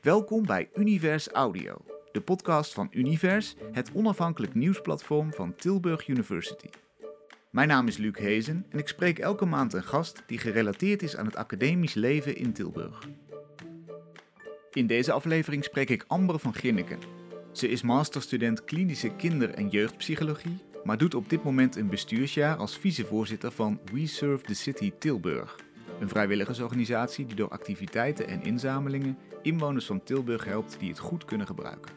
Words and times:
Welkom 0.00 0.46
bij 0.46 0.68
Univers 0.74 1.28
Audio, 1.28 1.76
de 2.12 2.20
podcast 2.20 2.74
van 2.74 2.88
Univers, 2.92 3.54
het 3.72 3.90
onafhankelijk 3.94 4.54
nieuwsplatform 4.54 5.32
van 5.32 5.54
Tilburg 5.54 6.08
University. 6.08 6.68
Mijn 7.50 7.68
naam 7.68 7.86
is 7.86 7.96
Luc 7.96 8.18
Hezen 8.18 8.66
en 8.68 8.78
ik 8.78 8.88
spreek 8.88 9.18
elke 9.18 9.44
maand 9.44 9.72
een 9.72 9.82
gast 9.82 10.22
die 10.26 10.38
gerelateerd 10.38 11.02
is 11.02 11.16
aan 11.16 11.26
het 11.26 11.36
academisch 11.36 11.94
leven 11.94 12.36
in 12.36 12.52
Tilburg. 12.52 13.08
In 14.72 14.86
deze 14.86 15.12
aflevering 15.12 15.64
spreek 15.64 15.90
ik 15.90 16.04
Amber 16.06 16.38
van 16.38 16.54
Ginneken. 16.54 16.98
Ze 17.52 17.68
is 17.68 17.82
masterstudent 17.82 18.64
klinische 18.64 19.10
kinder- 19.16 19.54
en 19.54 19.68
jeugdpsychologie, 19.68 20.58
maar 20.84 20.98
doet 20.98 21.14
op 21.14 21.28
dit 21.28 21.44
moment 21.44 21.76
een 21.76 21.88
bestuursjaar 21.88 22.56
als 22.56 22.78
vicevoorzitter 22.78 23.50
van 23.50 23.80
We 23.92 24.06
Serve 24.06 24.44
the 24.44 24.54
City 24.54 24.92
Tilburg. 24.98 25.56
Een 26.00 26.08
vrijwilligersorganisatie 26.08 27.26
die 27.26 27.36
door 27.36 27.48
activiteiten 27.48 28.28
en 28.28 28.42
inzamelingen 28.42 29.18
inwoners 29.42 29.86
van 29.86 30.02
Tilburg 30.02 30.44
helpt 30.44 30.76
die 30.78 30.88
het 30.88 30.98
goed 30.98 31.24
kunnen 31.24 31.46
gebruiken. 31.46 31.92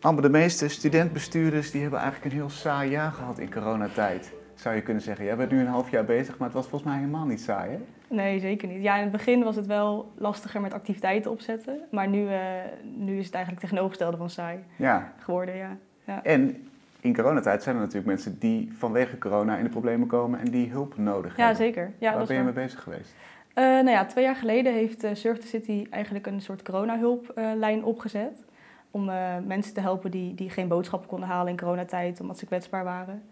Amber, 0.00 0.22
de 0.22 0.30
meeste 0.30 0.68
studentbestuurders 0.68 1.70
die 1.70 1.80
hebben 1.80 2.00
eigenlijk 2.00 2.32
een 2.32 2.38
heel 2.40 2.50
saai 2.50 2.90
jaar 2.90 3.12
gehad 3.12 3.38
in 3.38 3.52
coronatijd. 3.52 4.32
Zou 4.54 4.74
je 4.74 4.82
kunnen 4.82 5.02
zeggen. 5.02 5.24
Jij 5.24 5.36
bent 5.36 5.50
nu 5.50 5.60
een 5.60 5.66
half 5.66 5.90
jaar 5.90 6.04
bezig, 6.04 6.38
maar 6.38 6.46
het 6.46 6.56
was 6.56 6.66
volgens 6.66 6.90
mij 6.90 7.00
helemaal 7.00 7.26
niet 7.26 7.40
saai, 7.40 7.70
hè? 7.70 7.78
Nee, 8.08 8.40
zeker 8.40 8.68
niet. 8.68 8.82
Ja, 8.82 8.96
in 8.96 9.02
het 9.02 9.12
begin 9.12 9.42
was 9.42 9.56
het 9.56 9.66
wel 9.66 10.12
lastiger 10.16 10.60
met 10.60 10.72
activiteiten 10.72 11.30
opzetten. 11.30 11.80
Maar 11.90 12.08
nu, 12.08 12.22
uh, 12.22 12.38
nu 12.82 13.18
is 13.18 13.24
het 13.24 13.34
eigenlijk 13.34 13.64
tegenovergestelde 13.64 14.16
van 14.16 14.30
saai 14.30 14.58
ja. 14.76 15.12
geworden, 15.18 15.56
ja. 15.56 15.76
ja. 16.06 16.22
En 16.22 16.68
in 17.06 17.14
coronatijd 17.14 17.62
zijn 17.62 17.74
er 17.74 17.80
natuurlijk 17.80 18.08
mensen 18.08 18.38
die 18.38 18.72
vanwege 18.72 19.18
corona 19.18 19.56
in 19.56 19.64
de 19.64 19.70
problemen 19.70 20.08
komen 20.08 20.40
en 20.40 20.50
die 20.50 20.70
hulp 20.70 20.96
nodig 20.96 21.36
ja, 21.36 21.46
hebben. 21.46 21.64
Zeker. 21.64 21.92
Ja, 21.98 22.10
Waar 22.10 22.18
dat 22.18 22.28
ben 22.28 22.36
je 22.36 22.42
mee 22.42 22.52
bezig 22.52 22.82
geweest? 22.82 23.14
Uh, 23.54 23.64
nou 23.64 23.90
ja, 23.90 24.04
twee 24.04 24.24
jaar 24.24 24.36
geleden 24.36 24.72
heeft 24.72 25.04
uh, 25.04 25.10
Surf 25.14 25.38
the 25.38 25.46
City 25.46 25.86
eigenlijk 25.90 26.26
een 26.26 26.40
soort 26.40 26.62
coronahulplijn 26.62 27.84
opgezet. 27.84 28.44
Om 28.90 29.08
uh, 29.08 29.34
mensen 29.46 29.74
te 29.74 29.80
helpen 29.80 30.10
die, 30.10 30.34
die 30.34 30.50
geen 30.50 30.68
boodschappen 30.68 31.08
konden 31.08 31.28
halen 31.28 31.50
in 31.50 31.58
coronatijd, 31.58 32.20
omdat 32.20 32.38
ze 32.38 32.46
kwetsbaar 32.46 32.84
waren. 32.84 33.22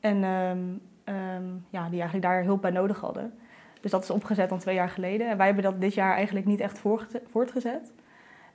En 0.00 0.24
um, 0.24 0.80
um, 1.04 1.64
ja, 1.70 1.88
die 1.88 2.00
eigenlijk 2.00 2.22
daar 2.22 2.44
hulp 2.44 2.60
bij 2.60 2.70
nodig 2.70 3.00
hadden. 3.00 3.32
Dus 3.80 3.90
dat 3.90 4.02
is 4.02 4.10
opgezet 4.10 4.48
dan 4.48 4.58
twee 4.58 4.74
jaar 4.74 4.88
geleden. 4.88 5.28
En 5.28 5.36
wij 5.36 5.46
hebben 5.46 5.64
dat 5.64 5.80
dit 5.80 5.94
jaar 5.94 6.14
eigenlijk 6.14 6.46
niet 6.46 6.60
echt 6.60 6.82
voortgezet. 7.30 7.92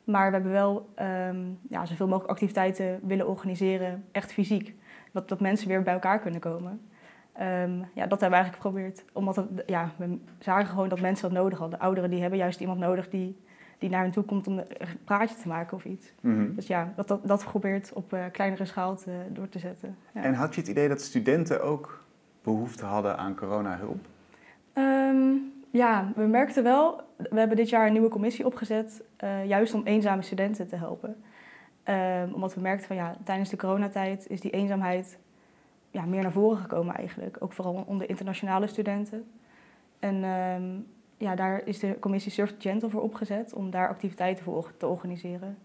Maar 0.08 0.28
we 0.28 0.34
hebben 0.34 0.52
wel 0.52 0.90
um, 1.30 1.60
ja, 1.70 1.86
zoveel 1.86 2.08
mogelijk 2.08 2.32
activiteiten 2.32 3.00
willen 3.04 3.28
organiseren, 3.28 4.06
echt 4.12 4.34
fysiek. 4.34 4.76
Dat, 5.12 5.30
dat 5.30 5.40
mensen 5.40 5.68
weer 5.68 5.84
bij 5.84 5.94
elkaar 5.94 6.20
kunnen 6.20 6.40
komen. 6.40 6.82
Um, 7.42 7.86
ja, 7.94 8.08
dat 8.08 8.22
hebben 8.22 8.30
we 8.30 8.36
eigenlijk 8.36 8.56
geprobeerd. 8.56 9.04
Omdat 9.14 9.36
het, 9.36 9.48
ja, 9.66 9.92
we 9.98 10.18
zagen 10.40 10.68
gewoon 10.68 10.90
dat 10.90 11.02
mensen 11.02 11.30
dat 11.30 11.42
nodig 11.42 11.60
hadden. 11.60 11.80
Ouderen 11.80 12.10
die 12.10 12.22
hebben 12.22 12.40
juist 12.40 12.60
iemand 12.60 12.80
nodig 12.80 13.10
die, 13.10 13.38
die 13.78 13.90
naar 13.90 14.02
hen 14.02 14.12
toe 14.12 14.24
komt 14.24 14.48
om 14.48 14.58
een 14.58 14.68
praatje 15.04 15.36
te 15.36 15.48
maken 15.48 15.78
of 15.78 15.86
iets. 15.86 16.14
Mhm. 16.22 16.34
Mm 16.34 16.46
-hmm. 16.46 16.56
Dus 16.56 16.68
ja, 16.68 16.94
dat, 16.96 17.08
dat, 17.08 17.28
dat 17.28 17.44
geprobeerd 17.44 17.94
op 17.94 18.14
uh, 18.14 18.26
kleinere 18.32 18.66
schaal 18.66 18.96
te, 18.96 19.12
door 19.30 19.50
te 19.50 19.60
zetten. 19.60 19.98
Ja. 20.14 20.24
En 20.24 20.34
had 20.34 20.56
je 20.56 20.62
het 20.62 20.70
idee 20.70 20.88
dat 20.88 21.02
studenten 21.02 21.64
ook 21.64 22.04
behoefte 22.42 22.86
hadden 22.86 23.18
aan 23.18 23.36
coronahulp? 23.36 24.06
Um, 24.74 25.52
ja, 25.72 26.12
we 26.16 26.24
merkten 26.24 26.64
wel, 26.64 27.02
we 27.18 27.40
hebben 27.40 27.58
dit 27.58 27.70
jaar 27.70 27.86
een 27.86 27.92
nieuwe 27.92 28.10
commissie 28.10 28.46
opgezet, 28.46 29.04
uh, 29.24 29.46
juist 29.46 29.74
om 29.74 29.86
eenzame 29.86 30.22
studenten 30.22 30.68
te 30.68 30.76
helpen. 30.76 31.24
Um, 31.90 32.34
omdat 32.34 32.54
we 32.54 32.62
merkten 32.62 32.88
van 32.88 32.96
ja, 32.96 33.18
tijdens 33.24 33.50
de 33.50 33.58
coronatijd 33.58 34.30
is 34.30 34.42
die 34.42 34.52
eenzaamheid 34.52 35.20
ja, 35.92 36.06
meer 36.06 36.22
naar 36.22 36.32
voren 36.32 36.58
gekomen 36.58 36.96
eigenlijk. 36.96 37.38
Ook 37.40 37.54
vooral 37.54 37.84
onder 37.88 38.10
internationale 38.10 38.68
studenten. 38.68 39.26
En 40.00 40.24
um, 40.24 40.88
ja, 41.18 41.36
daar 41.36 41.62
is 41.66 41.80
de 41.80 42.00
commissie 42.00 42.32
Surf 42.32 42.56
Gentle 42.58 42.90
voor 42.90 43.02
opgezet 43.02 43.54
om 43.54 43.70
daar 43.70 43.90
activiteiten 43.90 44.44
voor 44.44 44.72
te 44.78 44.88
organiseren. 44.88 45.58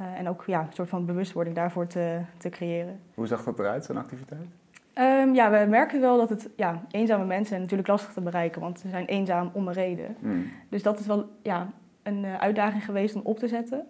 Uh, 0.00 0.18
en 0.18 0.28
ook 0.28 0.44
ja, 0.46 0.60
een 0.60 0.72
soort 0.72 0.88
van 0.88 1.06
bewustwording 1.06 1.56
daarvoor 1.56 1.86
te, 1.86 2.20
te 2.36 2.48
creëren. 2.48 3.00
Hoe 3.14 3.26
zag 3.26 3.44
dat 3.44 3.58
eruit, 3.58 3.84
zo'n 3.84 3.96
activiteit? 3.96 4.46
Um, 4.94 5.34
ja, 5.34 5.50
we 5.50 5.66
merken 5.68 6.00
wel 6.00 6.16
dat 6.16 6.28
het 6.28 6.48
ja, 6.56 6.82
eenzame 6.90 7.24
mensen 7.24 7.46
zijn 7.46 7.60
natuurlijk 7.60 7.88
lastig 7.88 8.12
te 8.12 8.20
bereiken, 8.20 8.60
want 8.60 8.80
ze 8.80 8.88
zijn 8.88 9.06
eenzaam 9.06 9.50
om 9.52 9.68
een 9.68 9.74
reden. 9.74 10.16
Mm. 10.20 10.50
Dus 10.68 10.82
dat 10.82 10.98
is 10.98 11.06
wel 11.06 11.30
ja, 11.42 11.70
een 12.08 12.24
uh, 12.24 12.36
uitdaging 12.36 12.84
geweest 12.84 13.14
om 13.14 13.20
op 13.24 13.38
te 13.38 13.48
zetten. 13.48 13.86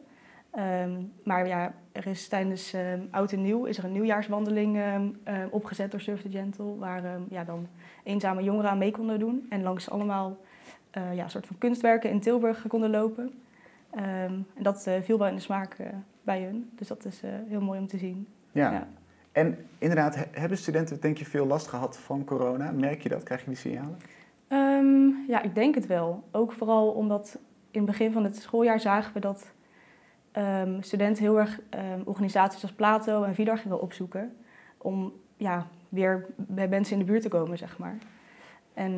Um, 0.58 1.12
maar 1.24 1.46
ja, 1.46 1.74
er 1.92 2.06
is 2.06 2.28
tijdens 2.28 2.72
um, 2.72 3.08
Oud 3.10 3.32
en 3.32 3.42
Nieuw 3.42 3.64
is 3.64 3.78
er 3.78 3.84
een 3.84 3.92
nieuwjaarswandeling 3.92 4.76
um, 4.76 5.18
opgezet 5.50 5.90
door 5.90 6.00
Surf 6.00 6.22
the 6.22 6.30
Gentle, 6.30 6.76
waar 6.76 7.02
ja, 7.28 7.44
dan 7.44 7.66
eenzame 8.04 8.42
jongeren 8.42 8.70
aan 8.70 8.78
mee 8.78 8.90
konden 8.90 9.18
doen 9.18 9.46
en 9.48 9.62
langs 9.62 9.90
allemaal 9.90 10.36
uh, 10.96 11.14
ja, 11.14 11.28
soort 11.28 11.46
van 11.46 11.58
kunstwerken 11.58 12.10
in 12.10 12.20
Tilburg 12.20 12.66
konden 12.68 12.90
lopen. 12.90 13.32
en 13.90 14.46
dat 14.58 14.84
uh, 14.88 14.94
viel 15.02 15.18
wel 15.18 15.28
in 15.28 15.34
de 15.34 15.40
smaak 15.40 15.76
bij 16.22 16.42
hun, 16.42 16.70
dus 16.74 16.88
dat 16.88 17.04
is 17.04 17.22
heel 17.48 17.60
mooi 17.60 17.78
om 17.78 17.86
te 17.86 17.98
zien. 17.98 18.28
Ja. 18.52 18.72
ja. 18.72 18.88
En 19.32 19.58
inderdaad, 19.78 20.26
hebben 20.30 20.58
studenten 20.58 21.00
denk 21.00 21.18
je 21.18 21.24
veel 21.24 21.46
last 21.46 21.66
gehad 21.66 21.98
van 21.98 22.24
corona? 22.24 22.70
Merk 22.70 23.02
je 23.02 23.08
dat? 23.08 23.22
Krijg 23.22 23.40
je 23.40 23.46
die 23.46 23.56
signalen? 23.56 23.98
Ja, 25.28 25.42
ik 25.42 25.54
denk 25.54 25.74
het 25.74 25.86
wel. 25.86 26.24
Ook 26.30 26.52
vooral 26.52 26.90
omdat 26.90 27.38
in 27.70 27.80
het 27.80 27.90
begin 27.90 28.12
van 28.12 28.24
het 28.24 28.36
schooljaar 28.36 28.80
zagen 28.80 29.14
we 29.14 29.20
dat 29.20 29.52
um, 30.36 30.82
studenten 30.82 31.22
heel 31.22 31.38
erg 31.38 31.60
um, 31.70 32.02
organisaties 32.04 32.62
als 32.62 32.72
Plato 32.72 33.22
en 33.22 33.34
Vidar 33.34 33.58
gingen 33.58 33.80
opzoeken. 33.80 34.36
Om 34.78 35.12
ja, 35.36 35.66
weer 35.88 36.26
bij 36.36 36.68
mensen 36.68 36.92
in 36.92 36.98
de 36.98 37.10
buurt 37.10 37.22
te 37.22 37.28
komen, 37.28 37.58
zeg 37.58 37.78
maar. 37.78 37.98
En 38.74 38.92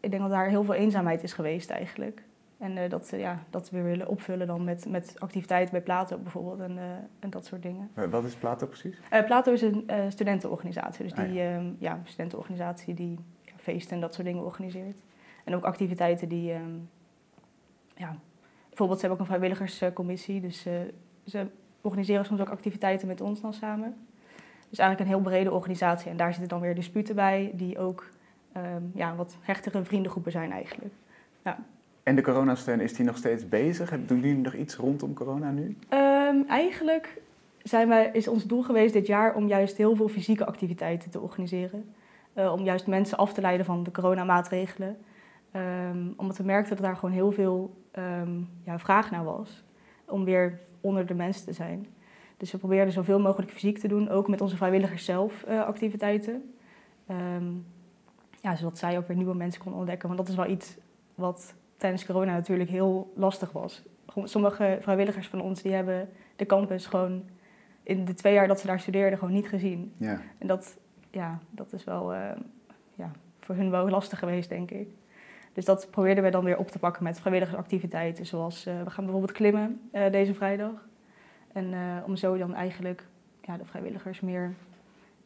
ik 0.00 0.10
denk 0.10 0.22
dat 0.22 0.30
daar 0.30 0.48
heel 0.48 0.64
veel 0.64 0.74
eenzaamheid 0.74 1.22
is 1.22 1.32
geweest 1.32 1.70
eigenlijk. 1.70 2.22
En 2.58 2.76
uh, 2.76 2.88
dat, 2.88 3.10
uh, 3.14 3.20
ja, 3.20 3.42
dat 3.50 3.70
we 3.70 3.76
weer 3.76 3.86
willen 3.90 4.08
opvullen 4.08 4.46
dan 4.46 4.64
met, 4.64 4.86
met 4.88 5.14
activiteiten 5.18 5.72
bij 5.72 5.82
Plato 5.82 6.18
bijvoorbeeld 6.18 6.60
en, 6.60 6.76
uh, 6.76 6.82
en 7.18 7.30
dat 7.30 7.46
soort 7.46 7.62
dingen. 7.62 7.90
Wat 8.10 8.24
is 8.24 8.34
Plato 8.34 8.66
precies? 8.66 9.00
Plato 9.26 9.52
is 9.52 9.62
een 9.62 9.90
studentenorganisatie. 10.08 11.04
Dus 11.04 11.14
Ah, 11.14 11.24
die 11.24 11.34
ja. 11.34 11.60
ja, 11.78 12.00
studentenorganisatie 12.04 12.94
die 12.94 13.18
ja, 13.44 13.52
feesten 13.56 13.94
en 13.94 14.00
dat 14.00 14.14
soort 14.14 14.26
dingen 14.26 14.44
organiseert. 14.44 14.96
En 15.44 15.54
ook 15.54 15.64
activiteiten 15.64 16.28
die... 16.28 16.54
Ja, 17.96 18.16
bijvoorbeeld 18.68 19.00
ze 19.00 19.06
hebben 19.06 19.10
ook 19.10 19.30
een 19.30 19.38
vrijwilligerscommissie. 19.38 20.40
Dus 20.40 20.66
ze 21.26 21.46
organiseren 21.80 22.24
soms 22.24 22.40
ook 22.40 22.48
activiteiten 22.48 23.08
met 23.08 23.20
ons 23.20 23.40
dan 23.40 23.54
samen. 23.54 23.96
Dus 24.68 24.78
eigenlijk 24.78 25.00
een 25.00 25.16
heel 25.16 25.30
brede 25.30 25.52
organisatie. 25.52 26.10
En 26.10 26.16
daar 26.16 26.30
zitten 26.30 26.48
dan 26.48 26.60
weer 26.60 26.74
disputen 26.74 27.14
bij 27.14 27.50
die 27.54 27.78
ook 27.78 28.10
um, 28.56 28.90
ja, 28.94 29.14
wat 29.14 29.36
hechtere 29.40 29.84
vriendengroepen 29.84 30.32
zijn 30.32 30.52
eigenlijk. 30.52 30.94
Ja. 31.44 31.58
En 32.02 32.16
de 32.16 32.22
coronasteun, 32.22 32.80
is 32.80 32.94
die 32.94 33.04
nog 33.04 33.16
steeds 33.16 33.48
bezig? 33.48 34.06
Doen 34.06 34.20
jullie 34.20 34.36
nog 34.36 34.54
iets 34.54 34.76
rondom 34.76 35.14
corona 35.14 35.50
nu? 35.50 35.76
Um, 35.90 36.44
eigenlijk 36.48 37.20
zijn 37.62 37.88
wij, 37.88 38.10
is 38.12 38.28
ons 38.28 38.46
doel 38.46 38.62
geweest 38.62 38.92
dit 38.92 39.06
jaar 39.06 39.34
om 39.34 39.46
juist 39.46 39.76
heel 39.76 39.96
veel 39.96 40.08
fysieke 40.08 40.46
activiteiten 40.46 41.10
te 41.10 41.20
organiseren. 41.20 41.94
Uh, 42.34 42.52
om 42.52 42.64
juist 42.64 42.86
mensen 42.86 43.18
af 43.18 43.32
te 43.32 43.40
leiden 43.40 43.66
van 43.66 43.82
de 43.82 43.90
coronamaatregelen. 43.90 44.96
Um, 45.56 46.14
omdat 46.16 46.36
we 46.36 46.44
merkten 46.44 46.76
dat 46.76 46.84
daar 46.84 46.96
gewoon 46.96 47.14
heel 47.14 47.32
veel 47.32 47.76
um, 47.98 48.48
ja, 48.64 48.78
vraag 48.78 49.10
naar 49.10 49.24
was. 49.24 49.64
Om 50.06 50.24
weer 50.24 50.60
onder 50.80 51.06
de 51.06 51.14
mensen 51.14 51.44
te 51.44 51.52
zijn. 51.52 51.86
Dus 52.36 52.52
we 52.52 52.58
probeerden 52.58 52.92
zoveel 52.92 53.20
mogelijk 53.20 53.52
fysiek 53.52 53.78
te 53.78 53.88
doen. 53.88 54.08
Ook 54.08 54.28
met 54.28 54.40
onze 54.40 54.56
vrijwilligers 54.56 55.04
zelf 55.04 55.44
uh, 55.48 55.62
activiteiten. 55.62 56.54
ja, 58.40 58.56
zodat 58.56 58.78
zij 58.78 58.98
ook 58.98 59.06
weer 59.06 59.16
nieuwe 59.16 59.34
mensen 59.34 59.60
konden 59.60 59.80
ontdekken. 59.80 60.08
Want 60.08 60.20
dat 60.20 60.28
is 60.28 60.36
wel 60.36 60.50
iets 60.50 60.78
wat 61.14 61.54
tijdens 61.76 62.06
corona 62.06 62.32
natuurlijk 62.32 62.70
heel 62.70 63.12
lastig 63.14 63.52
was. 63.52 63.82
Sommige 64.24 64.78
vrijwilligers 64.80 65.28
van 65.28 65.40
ons 65.40 65.62
die 65.62 65.72
hebben 65.72 66.08
de 66.36 66.46
campus 66.46 66.86
gewoon 66.86 67.22
in 67.82 68.04
de 68.04 68.14
twee 68.14 68.34
jaar 68.34 68.48
dat 68.48 68.60
ze 68.60 68.66
daar 68.66 68.80
studeerden 68.80 69.18
gewoon 69.18 69.34
niet 69.34 69.48
gezien. 69.48 69.92
Ja. 69.96 70.20
En 70.38 70.46
dat, 70.46 70.78
ja, 71.10 71.38
dat 71.50 71.72
is 71.72 71.84
wel 71.84 72.14
uh, 72.14 72.30
ja, 72.94 73.10
voor 73.40 73.54
hun 73.54 73.70
wel 73.70 73.88
lastig 73.88 74.18
geweest, 74.18 74.48
denk 74.48 74.70
ik. 74.70 74.88
Dus 75.52 75.64
dat 75.64 75.88
probeerden 75.90 76.24
we 76.24 76.30
dan 76.30 76.44
weer 76.44 76.58
op 76.58 76.68
te 76.70 76.78
pakken 76.78 77.02
met 77.02 77.20
vrijwilligersactiviteiten. 77.20 78.26
Zoals 78.26 78.66
uh, 78.66 78.82
we 78.82 78.90
gaan 78.90 79.04
bijvoorbeeld 79.04 79.32
klimmen 79.32 79.80
uh, 79.92 80.10
deze 80.10 80.34
vrijdag. 80.34 80.70
En 81.52 81.74
om 82.06 82.16
zo 82.16 82.36
dan 82.38 82.54
eigenlijk 82.54 83.06
ja, 83.40 83.56
de 83.56 83.64
vrijwilligers 83.64 84.20
meer 84.20 84.54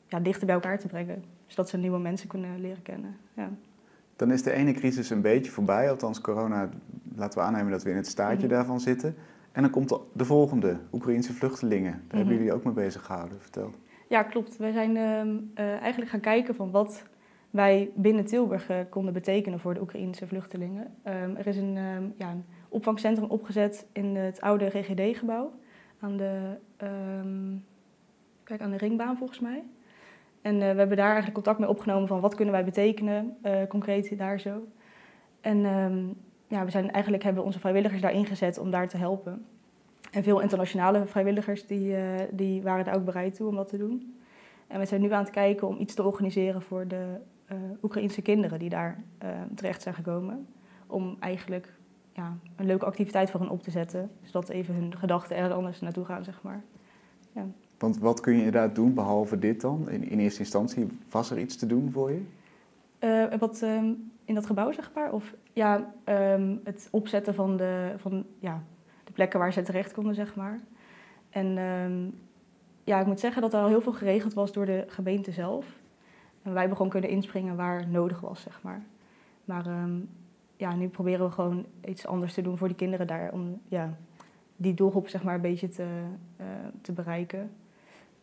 ja, 0.09 0.21
dichter 0.21 0.47
bij 0.47 0.55
elkaar 0.55 0.79
te 0.79 0.87
brengen. 0.87 1.25
Zodat 1.47 1.69
ze 1.69 1.77
nieuwe 1.77 1.99
mensen 1.99 2.29
kunnen 2.29 2.61
leren 2.61 2.83
kennen. 2.83 3.17
Ja. 3.35 3.51
Dan 4.17 4.31
is 4.33 4.43
de 4.43 4.53
ene 4.53 4.73
crisis 4.73 5.11
een 5.11 5.21
beetje 5.21 5.51
voorbij, 5.51 5.91
althans 5.91 6.21
corona, 6.21 6.69
laten 7.15 7.39
we 7.39 7.45
aannemen 7.45 7.71
dat 7.71 7.83
we 7.83 7.91
in 7.91 7.97
het 7.97 8.07
staartje 8.07 8.47
Mhm. 8.47 8.55
daarvan 8.55 8.81
zitten. 8.81 9.15
En 9.53 9.63
dan 9.63 9.71
komt 9.71 9.89
de, 9.89 10.01
de 10.13 10.25
volgende, 10.25 10.77
Oekraïnse 10.93 11.33
vluchtelingen. 11.33 11.93
Daar 11.93 12.01
Mhm. 12.07 12.17
hebben 12.17 12.35
jullie 12.37 12.53
ook 12.53 12.65
mee 12.65 12.75
bezig 12.75 13.05
gehouden, 13.05 13.41
vertel. 13.41 13.71
Ja, 14.09 14.23
klopt. 14.23 14.57
Wij 14.57 14.73
zijn 14.73 14.97
uh, 14.97 15.81
eigenlijk 15.81 16.11
gaan 16.11 16.21
kijken 16.21 16.55
van 16.55 16.71
wat 16.71 17.03
wij 17.51 17.91
binnen 17.95 18.25
Tilburg 18.25 18.71
uh, 18.71 18.77
konden 18.89 19.13
betekenen 19.13 19.61
voor 19.61 19.75
de 19.75 19.81
Oekraïnse 19.81 20.27
vluchtelingen. 20.27 20.95
Um, 21.05 21.37
er 21.37 21.47
is 21.47 21.57
een, 21.57 21.77
um, 21.77 22.15
ja, 22.19 22.31
een 22.31 22.45
opvangcentrum 22.69 23.31
opgezet 23.31 23.87
in 23.93 24.17
het 24.17 24.41
oude 24.41 24.71
GGD-gebouw 24.71 25.53
aan 26.01 26.17
de, 26.17 26.57
um, 26.83 27.65
kijk, 28.43 28.61
aan 28.61 28.71
de 28.71 28.77
ringbaan 28.77 29.17
volgens 29.17 29.41
mij. 29.41 29.63
En 30.43 30.55
uh, 30.55 30.61
we 30.61 30.79
hebben 30.79 30.97
daar 30.97 31.07
eigenlijk 31.07 31.35
contact 31.35 31.59
mee 31.59 31.69
opgenomen 31.69 32.09
van 32.09 32.21
wat 32.21 32.35
kunnen 32.35 32.55
wij 32.55 32.65
betekenen, 32.65 33.37
uh, 33.43 33.53
concreet 33.69 34.19
daar 34.19 34.41
zo. 34.41 34.67
En 35.41 35.61
ja, 36.49 36.65
we 36.65 36.71
zijn, 36.71 36.91
eigenlijk 36.91 37.23
hebben 37.23 37.45
onze 37.45 37.61
vrijwilligers 37.61 38.01
daar 38.01 38.13
ingezet 38.13 38.59
om 38.59 38.71
daar 38.71 38.89
te 38.89 38.97
helpen. 38.97 39.47
En 40.11 40.23
veel 40.23 40.41
internationale 40.41 41.07
vrijwilligers 41.07 41.67
die, 41.67 41.97
die 42.31 42.63
waren 42.63 42.85
daar 42.85 42.95
ook 42.95 43.05
bereid 43.05 43.35
toe 43.35 43.49
om 43.49 43.57
dat 43.57 43.69
te 43.69 43.79
doen. 43.79 44.17
En 44.67 44.79
we 44.79 44.87
zijn 44.87 45.01
nu 45.01 45.13
aan 45.13 45.23
het 45.23 45.31
kijken 45.31 45.69
om 45.69 45.79
iets 45.79 45.95
te 45.95 46.03
organiseren 46.03 46.63
voor 46.63 46.89
de 46.89 47.21
uh, 47.53 47.59
Oekraïnse 47.83 48.23
kinderen 48.23 48.59
die 48.59 48.69
daar 48.69 49.03
terecht 49.55 49.83
zijn 49.83 49.95
gekomen. 49.95 50.47
Om 50.87 51.17
eigenlijk 51.21 51.73
ja, 52.13 52.37
een 52.57 52.67
leuke 52.67 52.85
activiteit 52.85 53.31
voor 53.31 53.41
hen 53.41 53.49
op 53.49 53.63
te 53.63 53.71
zetten. 53.71 54.11
Zodat 54.23 54.49
even 54.49 54.75
hun 54.75 54.97
gedachten 54.97 55.37
ergens 55.37 55.55
anders 55.55 55.81
naartoe 55.81 56.05
gaan, 56.05 56.25
zeg 56.25 56.43
maar. 56.43 56.63
Ja. 57.33 57.47
Want 57.79 57.99
wat 57.99 58.21
kun 58.21 58.33
je 58.33 58.39
inderdaad 58.39 58.75
doen, 58.75 58.95
behalve 58.95 59.39
dit 59.39 59.61
dan? 59.61 59.91
In, 59.91 60.09
in 60.09 60.19
eerste 60.19 60.41
instantie, 60.41 60.87
was 61.11 61.31
er 61.31 61.39
iets 61.39 61.57
te 61.57 61.67
doen 61.67 61.93
voor 61.93 62.11
je? 62.11 62.23
Uh, 63.01 63.39
wat 63.39 63.63
um, 63.63 64.11
in 64.25 64.35
dat 64.35 64.47
gebouw, 64.47 64.73
zeg 64.73 64.91
maar? 64.95 65.13
Of 65.13 65.35
ja, 65.53 65.93
um, 66.05 66.61
het 66.65 66.89
opzetten 66.91 67.35
van, 67.35 67.57
de, 67.57 67.93
van 67.97 68.25
ja, 68.39 68.63
de 69.05 69.13
plekken 69.13 69.39
waar 69.39 69.53
ze 69.53 69.63
terecht 69.63 69.93
konden, 69.93 70.15
zeg 70.15 70.35
maar. 70.35 70.61
En 71.31 71.59
um, 71.59 72.15
ja, 72.85 73.01
ik 73.01 73.07
moet 73.07 73.21
zeggen 73.21 73.43
dat 73.43 73.55
er 73.55 73.61
al 73.61 73.69
heel 73.69 73.81
veel 73.81 73.93
geregeld 73.93 74.35
was 74.35 74.53
door 74.53 74.67
de 74.67 74.85
gemeente 74.89 75.33
zelf. 75.33 75.67
En 76.47 76.53
wij 76.53 76.61
hebben 76.61 76.77
gewoon 76.77 76.93
kunnen 76.93 77.11
inspringen 77.11 77.57
waar 77.57 77.89
nodig 77.89 78.21
was, 78.21 78.41
zeg 78.41 78.63
maar. 78.63 78.83
Maar 79.45 79.65
ja, 80.57 80.75
nu 80.75 80.89
proberen 80.89 81.27
we 81.27 81.33
gewoon 81.33 81.67
iets 81.85 82.07
anders 82.07 82.35
te 82.35 82.43
doen 82.43 82.59
voor 82.59 82.69
die 82.69 82.77
kinderen 82.77 83.07
daar. 83.07 83.33
Om 83.33 83.61
ja, 83.69 83.97
die 84.57 84.75
doelgroep 84.75 85.09
zeg 85.09 85.23
maar, 85.23 85.35
een 85.35 85.41
beetje 85.41 85.69
te, 85.69 85.87
uh, 86.41 86.47
te 86.81 86.93
bereiken. 86.93 87.51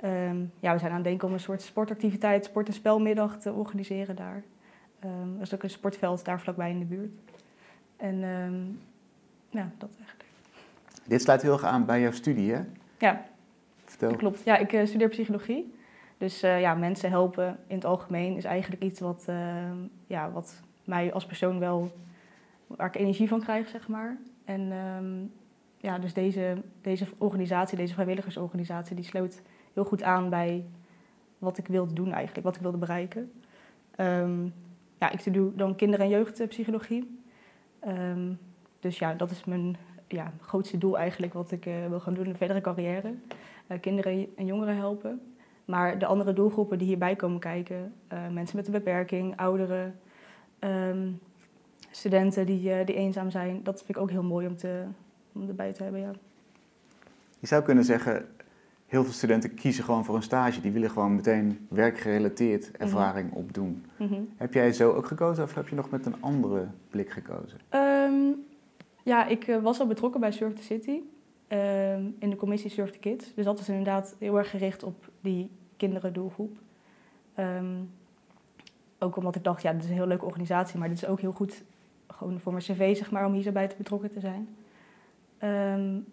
Um, 0.04 0.52
ja, 0.60 0.74
we 0.74 0.80
zijn 0.80 0.92
aan 0.92 0.98
het 0.98 1.04
denken 1.04 1.28
om 1.28 1.34
een 1.34 1.40
soort 1.40 1.62
sportactiviteit, 1.62 2.46
sport- 2.46 2.68
en 2.68 2.74
spelmiddag 2.74 3.40
te 3.40 3.52
organiseren 3.54 4.16
daar. 4.16 4.44
Um, 5.06 5.36
er 5.36 5.42
is 5.42 5.54
ook 5.54 5.64
een 5.64 5.70
sportveld 5.70 6.26
daar 6.26 6.42
vlakbij 6.42 6.70
in 6.70 6.80
de 6.80 6.86
buurt. 6.86 7.12
En 7.98 8.24
um, 8.24 8.80
ja, 9.50 9.72
dat 9.78 9.90
eigenlijk. 9.98 10.30
Dit 11.08 11.22
sluit 11.22 11.42
heel 11.42 11.54
erg 11.54 11.64
aan 11.64 11.86
bij 11.86 12.02
jouw 12.02 12.12
studie, 12.12 12.54
hè? 12.54 12.62
Ja, 12.98 13.26
Vertel. 13.86 14.10
dat 14.10 14.18
klopt. 14.18 14.44
Ja, 14.44 14.58
ik 14.58 14.74
uh, 14.74 14.86
studeer 14.86 15.10
psychologie. 15.10 15.74
Dus 16.24 16.44
uh, 16.44 16.62
ja, 16.62 16.74
mensen 16.74 17.10
helpen 17.10 17.58
in 17.68 17.76
het 17.76 17.86
algemeen 17.86 18.36
is 18.36 18.44
eigenlijk 18.44 18.84
iets 18.84 19.00
wat, 19.00 19.26
ja, 20.08 20.32
wat 20.32 20.62
mij 20.84 21.14
als 21.14 21.26
persoon 21.26 21.60
wel 21.60 21.92
waar 22.68 22.88
ik 22.88 22.96
energie 22.96 23.28
van 23.28 23.40
krijg, 23.40 23.68
zeg 23.68 23.88
maar. 23.88 24.18
En 24.46 24.72
um, 24.72 25.32
ja, 25.78 26.00
dus 26.00 26.14
deze, 26.14 26.62
deze 26.82 27.06
organisatie, 27.18 27.78
deze 27.78 27.94
vrijwilligersorganisatie, 27.94 28.96
die 28.96 29.06
sloot 29.06 29.42
heel 29.74 29.84
goed 29.84 30.04
aan 30.04 30.30
bij 30.30 30.66
wat 31.38 31.58
ik 31.58 31.68
wilde 31.68 31.94
doen 31.94 32.12
eigenlijk, 32.12 32.46
wat 32.46 32.56
ik 32.56 32.62
wilde 32.62 32.78
bereiken. 32.78 33.32
Um, 33.98 34.54
ja, 35.00 35.12
ik 35.12 35.34
doe 35.34 35.56
dan 35.56 35.76
kinder- 35.76 36.00
en 36.00 36.10
jeugdpsychologie. 36.10 37.20
Dus 38.80 39.00
ja, 39.00 39.14
dat 39.14 39.32
is 39.32 39.46
mijn 39.46 39.78
ja, 40.08 40.34
grootste 40.42 40.78
doel 40.78 40.98
eigenlijk 40.98 41.34
wat 41.34 41.52
ik 41.52 41.66
uh, 41.66 41.88
wil 41.88 42.00
gaan 42.00 42.14
doen 42.14 42.26
in 42.26 42.32
de 42.32 42.38
verdere 42.38 42.62
carrière. 42.62 43.14
Uh, 43.68 43.80
kinderen 43.80 44.28
en 44.36 44.46
jongeren 44.46 44.76
helpen. 44.76 45.22
Maar 45.66 46.00
de 46.00 46.06
andere 46.06 46.34
doelgroepen 46.34 46.78
die 46.78 46.88
hierbij 46.88 47.16
komen 47.16 47.40
kijken, 47.40 47.94
uh, 48.14 48.20
mensen 48.30 48.58
met 48.58 48.66
een 48.66 48.74
beperking, 48.74 49.38
ouderen, 49.38 50.00
um, 50.60 51.20
studenten 51.92 52.46
die, 52.46 52.70
uh, 52.70 52.86
die 52.86 52.96
eenzaam 52.96 53.30
zijn. 53.30 53.64
Dat 53.64 53.78
vind 53.78 53.90
ik 53.90 53.98
ook 53.98 54.10
heel 54.10 54.24
mooi 54.24 54.48
om, 54.48 54.58
te, 54.58 54.84
om 55.34 55.48
erbij 55.48 55.74
te 55.74 55.84
hebben, 55.84 56.02
ja. 56.02 56.12
Je 57.40 57.48
zou 57.48 57.64
kunnen 57.64 57.84
zeggen, 57.84 58.26
heel 58.86 59.04
veel 59.04 59.14
studenten 59.14 59.54
kiezen 59.54 59.84
gewoon 59.84 60.06
voor 60.06 60.16
een 60.16 60.24
stage. 60.24 60.62
Die 60.62 60.72
willen 60.72 60.90
gewoon 60.90 61.16
meteen 61.16 61.68
werkgerelateerd 61.70 62.72
mhm. 62.72 62.82
ervaring 62.82 63.28
mm 63.28 63.34
-hmm. 63.34 63.44
opdoen. 63.44 63.86
Mm 63.98 64.08
-hmm. 64.08 64.30
Heb 64.38 64.54
jij 64.54 64.74
zo 64.74 64.92
ook 64.92 65.06
gekozen 65.06 65.44
of 65.44 65.56
heb 65.56 65.68
je 65.68 65.76
nog 65.76 65.90
met 65.90 66.06
een 66.06 66.22
andere 66.22 66.68
blik 66.90 67.10
gekozen? 67.10 67.60
Um, 67.72 68.46
ja, 69.04 69.28
ik 69.28 69.48
uh, 69.48 69.62
was 69.62 69.80
al 69.80 69.88
betrokken 69.88 70.20
bij 70.20 70.32
Surf 70.32 70.54
the 70.54 70.64
City. 70.64 71.02
Um, 71.50 72.16
in 72.20 72.30
de 72.30 72.36
commissie 72.36 72.70
Surf 72.70 72.92
the 72.92 73.00
Kids. 73.00 73.34
Dus 73.34 73.46
dat 73.46 73.60
is 73.60 73.70
inderdaad 73.70 74.16
heel 74.20 74.38
erg 74.38 74.50
gericht 74.50 74.84
op 74.84 75.12
die 75.24 75.50
kinderen 75.78 76.14
doelgroep. 76.14 76.58
Um, 77.40 77.92
ook 79.00 79.16
omdat 79.16 79.36
ik 79.36 79.44
dacht, 79.44 79.62
ja, 79.62 79.72
dit 79.72 79.84
is 79.84 79.90
een 79.90 79.96
heel 79.96 80.08
leuke 80.08 80.26
organisatie, 80.26 80.80
maar 80.80 80.90
dit 80.90 80.98
is 80.98 81.06
ook 81.06 81.20
heel 81.20 81.32
goed 81.32 81.64
gewoon 82.08 82.40
voor 82.40 82.52
mijn 82.52 82.64
cv, 82.64 82.98
zeg 82.98 83.12
maar, 83.12 83.26
om 83.26 83.34
hier 83.34 83.42
zo 83.42 83.52
bij 83.52 83.68
te 83.68 83.76
betrokken 83.76 84.12
te 84.12 84.20
zijn. 84.20 84.56
Um, 85.80 86.06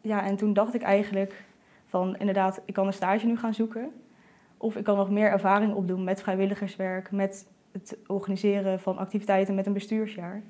ja, 0.00 0.24
en 0.24 0.36
toen 0.36 0.52
dacht 0.52 0.74
ik 0.74 0.82
eigenlijk 0.82 1.44
van 1.86 2.16
inderdaad, 2.16 2.60
ik 2.64 2.74
kan 2.74 2.86
een 2.86 2.92
stage 2.92 3.26
nu 3.26 3.36
gaan 3.36 3.54
zoeken. 3.54 3.92
Of 4.56 4.76
ik 4.76 4.84
kan 4.84 4.96
nog 4.96 5.10
meer 5.10 5.30
ervaring 5.30 5.74
opdoen 5.74 6.04
met 6.04 6.22
vrijwilligerswerk, 6.22 7.10
met 7.10 7.46
het 7.72 7.98
organiseren 8.06 8.80
van 8.80 8.98
activiteiten 8.98 9.54
met 9.54 9.66
een 9.66 9.72
bestuursjaar. 9.72 10.42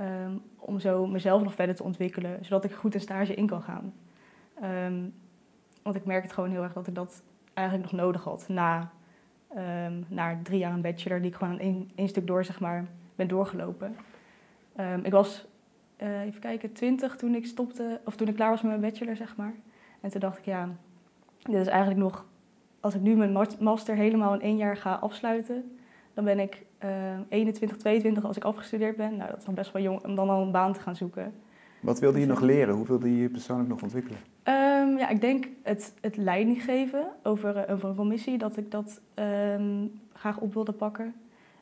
Um, 0.00 0.42
om 0.56 0.80
zo 0.80 1.06
mezelf 1.06 1.42
nog 1.42 1.54
verder 1.54 1.74
te 1.74 1.82
ontwikkelen, 1.82 2.44
zodat 2.44 2.64
ik 2.64 2.72
goed 2.72 2.94
een 2.94 3.00
stage 3.00 3.34
in 3.34 3.46
kan 3.46 3.62
gaan. 3.62 3.94
Want 5.84 5.96
ik 5.96 6.04
merk 6.04 6.22
het 6.22 6.32
gewoon 6.32 6.50
heel 6.50 6.62
erg 6.62 6.72
dat 6.72 6.86
ik 6.86 6.94
dat 6.94 7.22
eigenlijk 7.52 7.90
nog 7.90 8.00
nodig 8.00 8.24
had 8.24 8.44
na, 8.48 8.90
um, 9.56 10.04
na 10.08 10.38
drie 10.42 10.58
jaar 10.58 10.72
een 10.72 10.80
bachelor, 10.80 11.20
die 11.20 11.30
ik 11.30 11.36
gewoon 11.36 11.60
in 11.60 11.90
één 11.94 12.08
stuk 12.08 12.26
door 12.26 12.44
zeg 12.44 12.60
maar, 12.60 12.84
ben 13.14 13.28
doorgelopen. 13.28 13.96
Um, 14.80 15.04
ik 15.04 15.12
was, 15.12 15.46
uh, 16.02 16.20
even 16.20 16.40
kijken, 16.40 16.72
twintig 16.72 17.16
toen 17.16 17.34
ik 17.34 17.46
stopte, 17.46 18.00
of 18.04 18.16
toen 18.16 18.28
ik 18.28 18.34
klaar 18.34 18.50
was 18.50 18.62
met 18.62 18.70
mijn 18.70 18.92
bachelor, 18.92 19.16
zeg 19.16 19.36
maar. 19.36 19.54
En 20.00 20.10
toen 20.10 20.20
dacht 20.20 20.38
ik, 20.38 20.44
ja, 20.44 20.68
dit 21.42 21.60
is 21.60 21.66
eigenlijk 21.66 22.00
nog, 22.00 22.26
als 22.80 22.94
ik 22.94 23.00
nu 23.00 23.16
mijn 23.16 23.46
master 23.58 23.94
helemaal 23.94 24.34
in 24.34 24.40
één 24.40 24.56
jaar 24.56 24.76
ga 24.76 24.94
afsluiten, 24.94 25.76
dan 26.14 26.24
ben 26.24 26.38
ik 26.38 26.64
uh, 26.84 26.90
21, 27.28 27.76
22 27.76 28.24
als 28.24 28.36
ik 28.36 28.44
afgestudeerd 28.44 28.96
ben. 28.96 29.16
Nou, 29.16 29.30
dat 29.30 29.38
is 29.38 29.46
nog 29.46 29.54
best 29.54 29.72
wel 29.72 29.82
jong 29.82 30.04
om 30.04 30.14
dan 30.14 30.30
al 30.30 30.42
een 30.42 30.50
baan 30.50 30.72
te 30.72 30.80
gaan 30.80 30.96
zoeken. 30.96 31.32
Wat 31.80 31.98
wilde 31.98 32.20
je 32.20 32.26
dus, 32.26 32.34
nog 32.34 32.44
leren? 32.44 32.74
Hoe 32.74 32.86
wilde 32.86 33.10
je 33.10 33.22
je 33.22 33.28
persoonlijk 33.28 33.68
nog 33.68 33.82
ontwikkelen? 33.82 34.18
Um, 34.48 34.98
ja, 34.98 35.08
ik 35.08 35.20
denk 35.20 35.48
het, 35.62 35.94
het 36.00 36.16
leiding 36.16 36.62
geven 36.62 37.06
over, 37.22 37.68
over 37.68 37.88
een 37.88 37.94
commissie, 37.94 38.38
dat 38.38 38.56
ik 38.56 38.70
dat 38.70 39.00
um, 39.14 40.00
graag 40.12 40.38
op 40.38 40.54
wilde 40.54 40.72
pakken. 40.72 41.14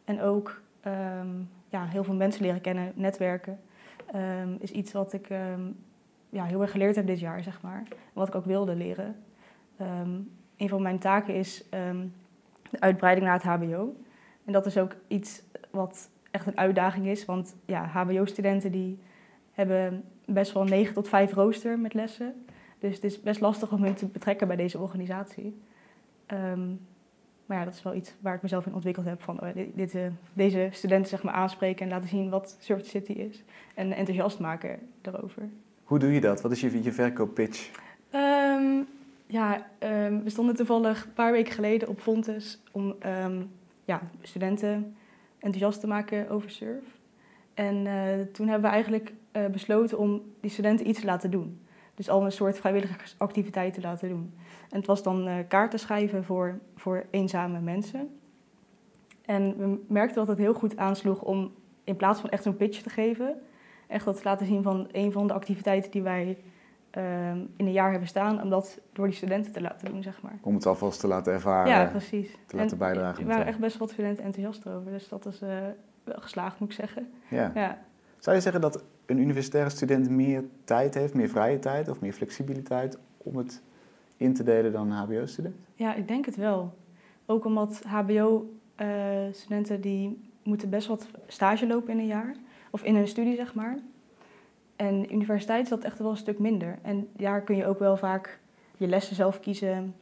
En 0.04 0.20
ook 0.20 0.62
um, 0.86 1.48
ja, 1.68 1.86
heel 1.86 2.04
veel 2.04 2.14
mensen 2.14 2.42
leren 2.42 2.60
kennen, 2.60 2.92
netwerken, 2.94 3.60
is 4.58 4.70
iets 4.70 4.92
wat 4.92 5.12
ik 5.12 5.28
ja, 6.30 6.44
heel 6.44 6.60
erg 6.60 6.70
geleerd 6.70 6.96
heb 6.96 7.06
dit 7.06 7.20
jaar, 7.20 7.42
zeg 7.42 7.62
maar. 7.62 7.82
Wat 8.12 8.28
ik 8.28 8.34
ook 8.34 8.44
wilde 8.44 8.74
leren. 8.74 9.16
een 10.56 10.68
van 10.68 10.82
mijn 10.82 10.98
taken 10.98 11.34
is 11.34 11.64
de 12.70 12.80
uitbreiding 12.80 13.26
naar 13.26 13.42
het 13.42 13.62
HBO. 13.62 13.96
En 14.44 14.52
dat 14.52 14.66
is 14.66 14.78
ook 14.78 14.94
iets 15.08 15.42
wat 15.70 16.10
echt 16.30 16.46
een 16.46 16.58
uitdaging 16.58 17.06
is, 17.06 17.24
want 17.24 17.56
ja, 17.66 17.84
HBO-studenten 17.84 18.72
die 18.72 18.98
hebben 19.52 20.04
best 20.24 20.52
wel 20.52 20.64
9 20.64 20.94
tot 20.94 21.08
5 21.08 21.32
rooster 21.32 21.78
met 21.78 21.94
lessen. 21.94 22.44
Dus 22.82 22.94
het 22.94 23.04
is 23.04 23.20
best 23.20 23.40
lastig 23.40 23.72
om 23.72 23.82
hun 23.82 23.94
te 23.94 24.06
betrekken 24.06 24.46
bij 24.46 24.56
deze 24.56 24.78
organisatie. 24.78 25.56
Um, 26.32 26.80
maar 27.46 27.58
ja, 27.58 27.64
dat 27.64 27.74
is 27.74 27.82
wel 27.82 27.94
iets 27.94 28.14
waar 28.20 28.34
ik 28.34 28.42
mezelf 28.42 28.66
in 28.66 28.74
ontwikkeld 28.74 29.06
heb. 29.06 29.22
Van 29.22 29.40
oh, 29.40 29.48
dit, 29.74 29.94
uh, 29.94 30.06
deze 30.32 30.68
studenten 30.70 31.08
zeg 31.08 31.22
maar 31.22 31.34
aanspreken 31.34 31.84
en 31.84 31.92
laten 31.92 32.08
zien 32.08 32.30
wat 32.30 32.56
Surf 32.60 32.86
City 32.86 33.12
is. 33.12 33.44
En 33.74 33.92
enthousiast 33.92 34.38
maken 34.38 34.78
daarover. 35.00 35.48
Hoe 35.84 35.98
doe 35.98 36.12
je 36.12 36.20
dat? 36.20 36.40
Wat 36.40 36.52
is 36.52 36.60
je, 36.60 36.82
je 36.82 36.92
verkooppitch? 36.92 37.70
Um, 38.14 38.86
ja, 39.26 39.66
um, 39.78 40.22
we 40.22 40.30
stonden 40.30 40.54
toevallig 40.54 41.04
een 41.04 41.12
paar 41.12 41.32
weken 41.32 41.52
geleden 41.52 41.88
op 41.88 42.00
Fontes 42.00 42.62
om 42.72 42.94
ja, 43.84 44.00
studenten 44.22 44.96
enthousiast 45.38 45.80
te 45.80 45.86
maken 45.86 46.28
over 46.28 46.50
surf. 46.50 46.84
En 47.54 47.86
uh, 47.86 48.20
toen 48.32 48.48
hebben 48.48 48.68
we 48.68 48.74
eigenlijk 48.74 49.12
uh, 49.32 49.46
besloten 49.46 49.98
om 49.98 50.22
die 50.40 50.50
studenten 50.50 50.88
iets 50.88 51.00
te 51.00 51.06
laten 51.06 51.30
doen. 51.30 51.60
Dus 51.94 52.08
al 52.08 52.24
een 52.24 52.32
soort 52.32 52.58
vrijwilligersactiviteit 52.58 53.74
te 53.74 53.80
laten 53.80 54.08
doen. 54.08 54.34
En 54.70 54.78
het 54.78 54.86
was 54.86 55.02
dan 55.02 55.28
uh, 55.28 55.34
kaarten 55.48 55.78
schrijven 55.78 56.24
voor, 56.24 56.58
voor 56.76 57.06
eenzame 57.10 57.60
mensen. 57.60 58.16
En 59.24 59.56
we 59.56 59.84
merkten 59.88 60.16
dat 60.16 60.26
het 60.26 60.38
heel 60.38 60.54
goed 60.54 60.76
aansloeg 60.76 61.22
om 61.22 61.52
in 61.84 61.96
plaats 61.96 62.20
van 62.20 62.30
echt 62.30 62.42
zo'n 62.42 62.56
pitch 62.56 62.82
te 62.82 62.90
geven, 62.90 63.40
echt 63.88 64.04
dat 64.04 64.16
te 64.16 64.24
laten 64.24 64.46
zien 64.46 64.62
van 64.62 64.88
een 64.92 65.12
van 65.12 65.26
de 65.26 65.32
activiteiten 65.32 65.90
die 65.90 66.02
wij 66.02 66.38
uh, 66.98 67.30
in 67.30 67.50
een 67.56 67.72
jaar 67.72 67.90
hebben 67.90 68.08
staan, 68.08 68.42
om 68.42 68.50
dat 68.50 68.80
door 68.92 69.06
die 69.06 69.16
studenten 69.16 69.52
te 69.52 69.60
laten 69.60 69.92
doen, 69.92 70.02
zeg 70.02 70.22
maar. 70.22 70.38
Om 70.42 70.54
het 70.54 70.66
alvast 70.66 71.00
te 71.00 71.06
laten 71.06 71.32
ervaren. 71.32 71.70
Ja, 71.70 71.84
precies. 71.84 72.36
Te 72.46 72.56
laten 72.56 72.78
bijdragen. 72.78 73.22
Er 73.22 73.28
waren 73.28 73.46
echt 73.46 73.58
best 73.58 73.78
wel 73.78 73.88
studenten 73.88 74.24
enthousiast 74.24 74.66
over, 74.66 74.90
dus 74.90 75.08
dat 75.08 75.26
is 75.26 75.42
uh, 75.42 75.48
wel 76.04 76.20
geslaagd, 76.20 76.58
moet 76.58 76.68
ik 76.68 76.74
zeggen. 76.74 77.12
Ja. 77.28 77.52
ja. 77.54 77.78
Zou 78.18 78.36
je 78.36 78.42
zeggen 78.42 78.60
dat 78.60 78.84
een 79.06 79.18
universitaire 79.18 79.70
student 79.70 80.10
meer 80.10 80.44
tijd 80.64 80.94
heeft, 80.94 81.14
meer 81.14 81.28
vrije 81.28 81.58
tijd 81.58 81.88
of 81.88 82.00
meer 82.00 82.12
flexibiliteit 82.12 82.98
om 83.16 83.36
het 83.36 83.62
in 84.16 84.34
te 84.34 84.42
delen 84.42 84.72
dan 84.72 84.90
een 84.90 84.96
HBO-student? 84.96 85.56
Ja, 85.74 85.94
ik 85.94 86.08
denk 86.08 86.26
het 86.26 86.36
wel. 86.36 86.74
Ook 87.26 87.44
omdat 87.44 87.82
HBO-studenten 87.86 89.76
uh, 89.76 89.82
die 89.82 90.30
moeten 90.42 90.70
best 90.70 90.86
wat 90.86 91.06
stage 91.26 91.66
lopen 91.66 91.92
in 91.92 91.98
een 91.98 92.06
jaar. 92.06 92.34
Of 92.70 92.82
in 92.82 92.94
een 92.94 93.08
studie, 93.08 93.36
zeg 93.36 93.54
maar. 93.54 93.78
En 94.76 95.12
universiteit 95.12 95.62
is 95.62 95.68
dat 95.68 95.84
echt 95.84 95.98
wel 95.98 96.10
een 96.10 96.16
stuk 96.16 96.38
minder. 96.38 96.78
En 96.82 97.08
daar 97.16 97.42
kun 97.42 97.56
je 97.56 97.66
ook 97.66 97.78
wel 97.78 97.96
vaak 97.96 98.38
je 98.76 98.86
lessen 98.86 99.16
zelf 99.16 99.40
kiezen. 99.40 99.94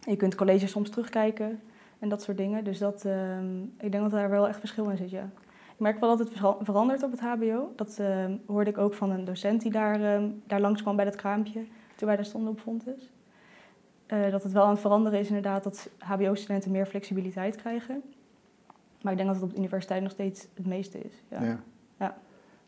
Je 0.00 0.16
kunt 0.16 0.34
colleges 0.34 0.70
soms 0.70 0.90
terugkijken 0.90 1.60
en 1.98 2.08
dat 2.08 2.22
soort 2.22 2.36
dingen. 2.36 2.64
Dus 2.64 2.78
dat, 2.78 3.04
uh, 3.06 3.38
ik 3.78 3.92
denk 3.92 4.02
dat 4.02 4.10
daar 4.10 4.30
wel 4.30 4.48
echt 4.48 4.58
verschil 4.58 4.88
in 4.88 4.96
zit, 4.96 5.10
ja. 5.10 5.30
Ik 5.74 5.80
merk 5.80 6.00
wel 6.00 6.16
dat 6.16 6.18
het 6.18 6.30
vera- 6.30 6.56
verandert 6.60 7.02
op 7.02 7.10
het 7.10 7.20
HBO. 7.20 7.72
Dat 7.76 7.98
eh, 7.98 8.26
hoorde 8.46 8.70
ik 8.70 8.78
ook 8.78 8.94
van 8.94 9.10
een 9.10 9.24
docent 9.24 9.62
die 9.62 9.70
daar, 9.70 10.00
uh, 10.00 10.30
daar 10.46 10.60
langskwam 10.60 10.96
bij 10.96 11.04
dat 11.04 11.16
kraampje 11.16 11.64
toen 11.96 12.06
wij 12.06 12.16
daar 12.16 12.24
stonden 12.24 12.50
op 12.50 12.60
Fontes. 12.60 13.12
Uh, 14.08 14.30
dat 14.30 14.42
het 14.42 14.52
wel 14.52 14.64
aan 14.64 14.70
het 14.70 14.80
veranderen 14.80 15.18
is 15.18 15.28
inderdaad 15.28 15.64
dat 15.64 15.88
HBO-studenten 15.98 16.70
meer 16.70 16.86
flexibiliteit 16.86 17.56
krijgen. 17.56 18.02
Maar 19.02 19.12
ik 19.12 19.18
denk 19.18 19.30
dat 19.30 19.40
het 19.40 19.44
op 19.44 19.50
de 19.50 19.58
universiteit 19.58 20.02
nog 20.02 20.10
steeds 20.10 20.46
het 20.54 20.66
meeste 20.66 20.98
is. 21.00 21.12
Ja. 21.28 21.42
Ja. 21.42 21.60
Ja. 21.98 22.16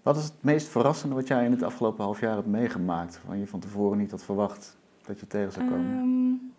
Wat 0.03 0.17
is 0.17 0.25
het 0.25 0.35
meest 0.41 0.69
verrassende 0.69 1.15
wat 1.15 1.27
jij 1.27 1.45
in 1.45 1.51
het 1.51 1.63
afgelopen 1.63 2.05
half 2.05 2.21
jaar 2.21 2.35
hebt 2.35 2.47
meegemaakt? 2.47 3.21
Waar 3.27 3.37
je 3.37 3.47
van 3.47 3.61
tevoren 3.61 3.99
niet 3.99 4.11
had 4.11 4.23
verwacht 4.25 4.77
dat 5.07 5.21
je 5.21 5.27
tegen 5.27 5.53
zou 5.53 5.69
komen? 5.69 5.91
Um, 5.91 6.53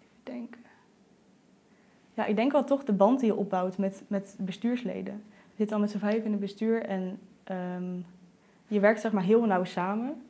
even 0.00 0.20
denken. 0.22 0.60
Ja, 2.20 2.26
ik 2.26 2.36
denk 2.36 2.52
wel 2.52 2.64
toch 2.64 2.84
de 2.84 2.92
band 2.92 3.20
die 3.20 3.28
je 3.28 3.36
opbouwt 3.36 3.78
met, 3.78 4.02
met 4.06 4.36
bestuursleden. 4.38 5.22
Je 5.50 5.56
zit 5.56 5.68
dan 5.68 5.80
met 5.80 5.90
z'n 5.90 5.98
vijf 5.98 6.24
in 6.24 6.30
het 6.30 6.40
bestuur 6.40 6.82
en 6.82 7.18
um, 7.76 8.04
je 8.66 8.80
werkt 8.80 9.00
zeg 9.00 9.12
maar 9.12 9.22
heel 9.22 9.44
nauw 9.44 9.64
samen. 9.64 10.22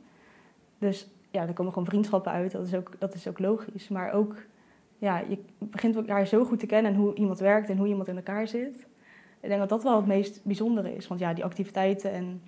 Dus 0.77 1.07
ja, 1.31 1.47
er 1.47 1.53
komen 1.53 1.73
gewoon 1.73 1.87
vriendschappen 1.87 2.31
uit, 2.31 2.51
dat 2.51 2.67
is 2.67 2.75
ook, 2.75 2.91
dat 2.99 3.13
is 3.13 3.27
ook 3.27 3.39
logisch. 3.39 3.87
Maar 3.87 4.11
ook, 4.11 4.35
ja, 4.97 5.23
je 5.27 5.37
begint 5.57 5.95
elkaar 5.95 6.27
zo 6.27 6.45
goed 6.45 6.59
te 6.59 6.65
kennen 6.65 6.91
en 6.91 6.97
hoe 6.97 7.13
iemand 7.13 7.39
werkt 7.39 7.69
en 7.69 7.77
hoe 7.77 7.87
iemand 7.87 8.07
in 8.07 8.15
elkaar 8.15 8.47
zit. 8.47 8.75
Ik 9.39 9.47
denk 9.47 9.59
dat 9.59 9.69
dat 9.69 9.83
wel 9.83 9.95
het 9.95 10.07
meest 10.07 10.43
bijzondere 10.43 10.95
is. 10.95 11.07
Want 11.07 11.19
ja, 11.19 11.33
die 11.33 11.43
activiteiten 11.43 12.11
en 12.11 12.41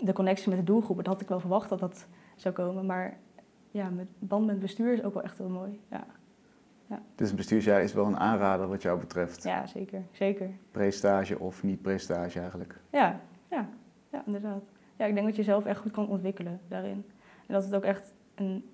de 0.00 0.12
connectie 0.12 0.48
met 0.48 0.58
de 0.58 0.64
doelgroepen, 0.64 1.04
dat 1.04 1.12
had 1.12 1.22
ik 1.22 1.28
wel 1.28 1.40
verwacht 1.40 1.68
dat 1.68 1.80
dat 1.80 2.06
zou 2.36 2.54
komen. 2.54 2.86
Maar 2.86 3.16
ja, 3.70 3.88
met 3.88 4.06
band 4.18 4.46
met 4.46 4.60
bestuur 4.60 4.92
is 4.92 5.02
ook 5.02 5.14
wel 5.14 5.22
echt 5.22 5.38
heel 5.38 5.48
mooi. 5.48 5.80
Ja. 5.90 6.06
Ja. 6.88 7.02
Dus 7.14 7.30
een 7.30 7.36
bestuursjaar 7.36 7.82
is 7.82 7.92
wel 7.92 8.06
een 8.06 8.18
aanrader 8.18 8.68
wat 8.68 8.82
jou 8.82 8.98
betreft? 8.98 9.42
Ja, 9.42 9.66
zeker. 9.66 10.02
zeker. 10.10 10.50
Prestage 10.70 11.38
of 11.38 11.62
niet 11.62 11.82
prestage 11.82 12.40
eigenlijk? 12.40 12.80
Ja, 12.90 13.20
ja, 13.50 13.68
ja, 14.10 14.22
inderdaad. 14.26 14.62
Ja, 14.96 15.04
ik 15.04 15.14
denk 15.14 15.26
dat 15.26 15.36
je 15.36 15.42
jezelf 15.42 15.64
echt 15.64 15.80
goed 15.80 15.92
kan 15.92 16.08
ontwikkelen 16.08 16.60
daarin. 16.68 17.04
En 17.46 17.54
dat 17.54 17.64
het 17.64 17.74
ook 17.74 17.82
echt 17.82 18.14
een... 18.34 18.64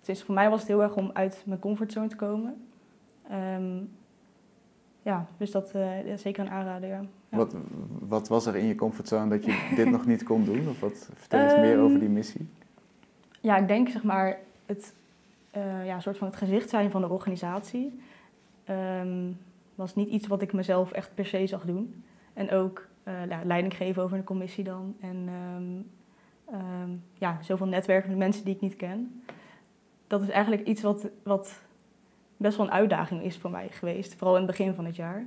Dus 0.00 0.22
voor 0.22 0.34
mij 0.34 0.50
was 0.50 0.58
het 0.58 0.68
heel 0.68 0.82
erg 0.82 0.96
om 0.96 1.10
uit 1.12 1.42
mijn 1.46 1.60
comfortzone 1.60 2.08
te 2.08 2.16
komen. 2.16 2.66
Um, 3.32 3.90
ja, 5.02 5.26
dus 5.36 5.50
dat 5.50 5.72
uh, 5.76 6.04
is 6.04 6.22
zeker 6.22 6.44
een 6.44 6.50
aanrader, 6.50 6.88
ja. 6.88 7.00
ja. 7.28 7.36
Wat, 7.36 7.54
wat 7.98 8.28
was 8.28 8.46
er 8.46 8.56
in 8.56 8.66
je 8.66 8.74
comfortzone 8.74 9.28
dat 9.28 9.44
je 9.44 9.72
dit 9.76 9.90
nog 9.90 10.06
niet 10.12 10.22
kon 10.22 10.44
doen? 10.44 10.68
Of 10.68 10.80
wat, 10.80 11.10
vertel 11.14 11.40
eens 11.40 11.52
um, 11.52 11.60
meer 11.60 11.78
over 11.78 11.98
die 11.98 12.08
missie. 12.08 12.48
Ja, 13.40 13.56
ik 13.56 13.68
denk 13.68 13.88
zeg 13.88 14.02
maar 14.02 14.38
het, 14.66 14.94
uh, 15.56 15.86
ja, 15.86 16.00
soort 16.00 16.18
van 16.18 16.26
het 16.26 16.36
gezicht 16.36 16.70
zijn 16.70 16.90
van 16.90 17.00
de 17.00 17.08
organisatie 17.08 18.00
um, 18.70 19.38
was 19.74 19.94
niet 19.94 20.08
iets 20.08 20.26
wat 20.26 20.42
ik 20.42 20.52
mezelf 20.52 20.92
echt 20.92 21.14
per 21.14 21.26
se 21.26 21.46
zag 21.46 21.64
doen. 21.64 22.04
En 22.32 22.50
ook 22.50 22.88
uh, 23.04 23.14
leiding 23.44 23.76
geven 23.76 24.02
over 24.02 24.16
een 24.16 24.24
commissie 24.24 24.64
dan. 24.64 24.96
En 25.00 25.28
um, 25.28 25.90
um, 26.54 27.02
ja, 27.14 27.38
zoveel 27.42 27.66
netwerken 27.66 28.08
met 28.08 28.18
mensen 28.18 28.44
die 28.44 28.54
ik 28.54 28.60
niet 28.60 28.76
ken. 28.76 29.22
Dat 30.06 30.22
is 30.22 30.28
eigenlijk 30.28 30.66
iets 30.66 30.82
wat, 30.82 31.08
wat 31.22 31.60
best 32.36 32.56
wel 32.56 32.66
een 32.66 32.72
uitdaging 32.72 33.22
is 33.22 33.38
voor 33.38 33.50
mij 33.50 33.68
geweest. 33.70 34.14
Vooral 34.14 34.36
in 34.36 34.42
het 34.42 34.50
begin 34.50 34.74
van 34.74 34.84
het 34.84 34.96
jaar. 34.96 35.26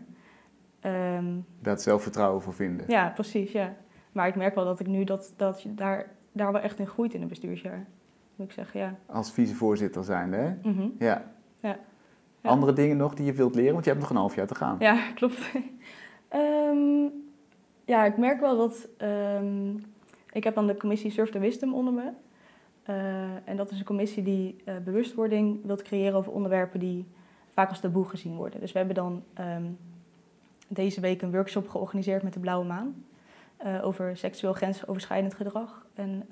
Daar 1.60 1.79
zelfvertrouwen 1.79 2.41
voor 2.41 2.53
vinden. 2.53 2.86
Ja, 2.88 3.10
precies, 3.10 3.51
ja. 3.51 3.75
Maar 4.12 4.27
ik 4.27 4.36
merk 4.36 4.55
wel 4.55 4.65
dat 4.65 4.79
ik 4.79 4.88
nu 4.88 5.03
dat, 5.03 5.34
dat 5.36 5.62
je 5.62 5.74
daar, 5.74 6.12
daar 6.32 6.51
wel 6.51 6.62
echt 6.62 6.79
in 6.79 6.88
groeit 6.88 7.13
in 7.13 7.22
een 7.22 7.27
bestuursjaar 7.27 7.86
moet 8.36 8.48
ik 8.48 8.54
zeggen, 8.54 8.80
ja. 8.80 8.96
Als 9.06 9.32
vicevoorzitter 9.32 10.04
zijnde, 10.04 10.38
hè? 10.38 10.50
Mm 10.62 10.77
-hmm. 10.77 10.96
ja. 11.00 11.32
ja. 11.60 11.77
ja. 12.42 12.50
Andere 12.50 12.74
dingen 12.74 12.98
nog 12.98 13.13
die 13.13 13.25
je 13.25 13.34
wilt 13.34 13.56
leren? 13.56 13.74
Want 13.74 13.86
je 13.86 13.89
hebt 13.89 14.01
nog 14.01 14.12
een 14.12 14.18
half 14.18 14.36
jaar 14.36 14.48
te 14.48 14.56
gaan. 14.56 14.75
Ja, 14.80 15.08
klopt. 15.15 15.51
um, 16.34 17.12
ja, 17.86 18.06
ik 18.06 18.18
merk 18.18 18.39
wel 18.39 18.58
dat... 18.58 18.88
Um, 19.01 19.84
ik 20.32 20.44
heb 20.44 20.56
dan 20.56 20.68
de 20.68 20.77
commissie 20.77 21.12
Surf 21.12 21.30
the 21.30 21.39
Wisdom 21.39 21.74
onder 21.74 21.94
me. 21.94 22.12
Uh, 22.89 23.50
en 23.50 23.56
dat 23.56 23.72
is 23.72 23.80
een 23.80 23.86
commissie 23.86 24.24
die 24.24 24.56
uh, 24.65 24.75
bewustwording 24.84 25.65
wil 25.65 25.75
creëren 25.75 26.18
over 26.18 26.32
onderwerpen 26.32 26.80
die 26.80 27.08
vaak 27.50 27.70
als 27.70 27.80
taboe 27.80 28.06
gezien 28.06 28.36
worden. 28.36 28.60
Dus 28.60 28.72
we 28.72 28.77
hebben 28.77 28.96
dan 28.96 29.24
um, 29.39 29.77
deze 30.68 31.01
week 31.01 31.22
een 31.22 31.32
workshop 31.32 31.70
georganiseerd 31.70 32.24
met 32.24 32.34
de 32.34 32.39
Blauwe 32.39 32.65
Maan. 32.65 33.06
Uh, 33.65 33.86
over 33.86 34.18
seksueel 34.18 34.54
grensoverschrijdend 34.54 35.34
gedrag. 35.34 35.86
En 35.94 36.27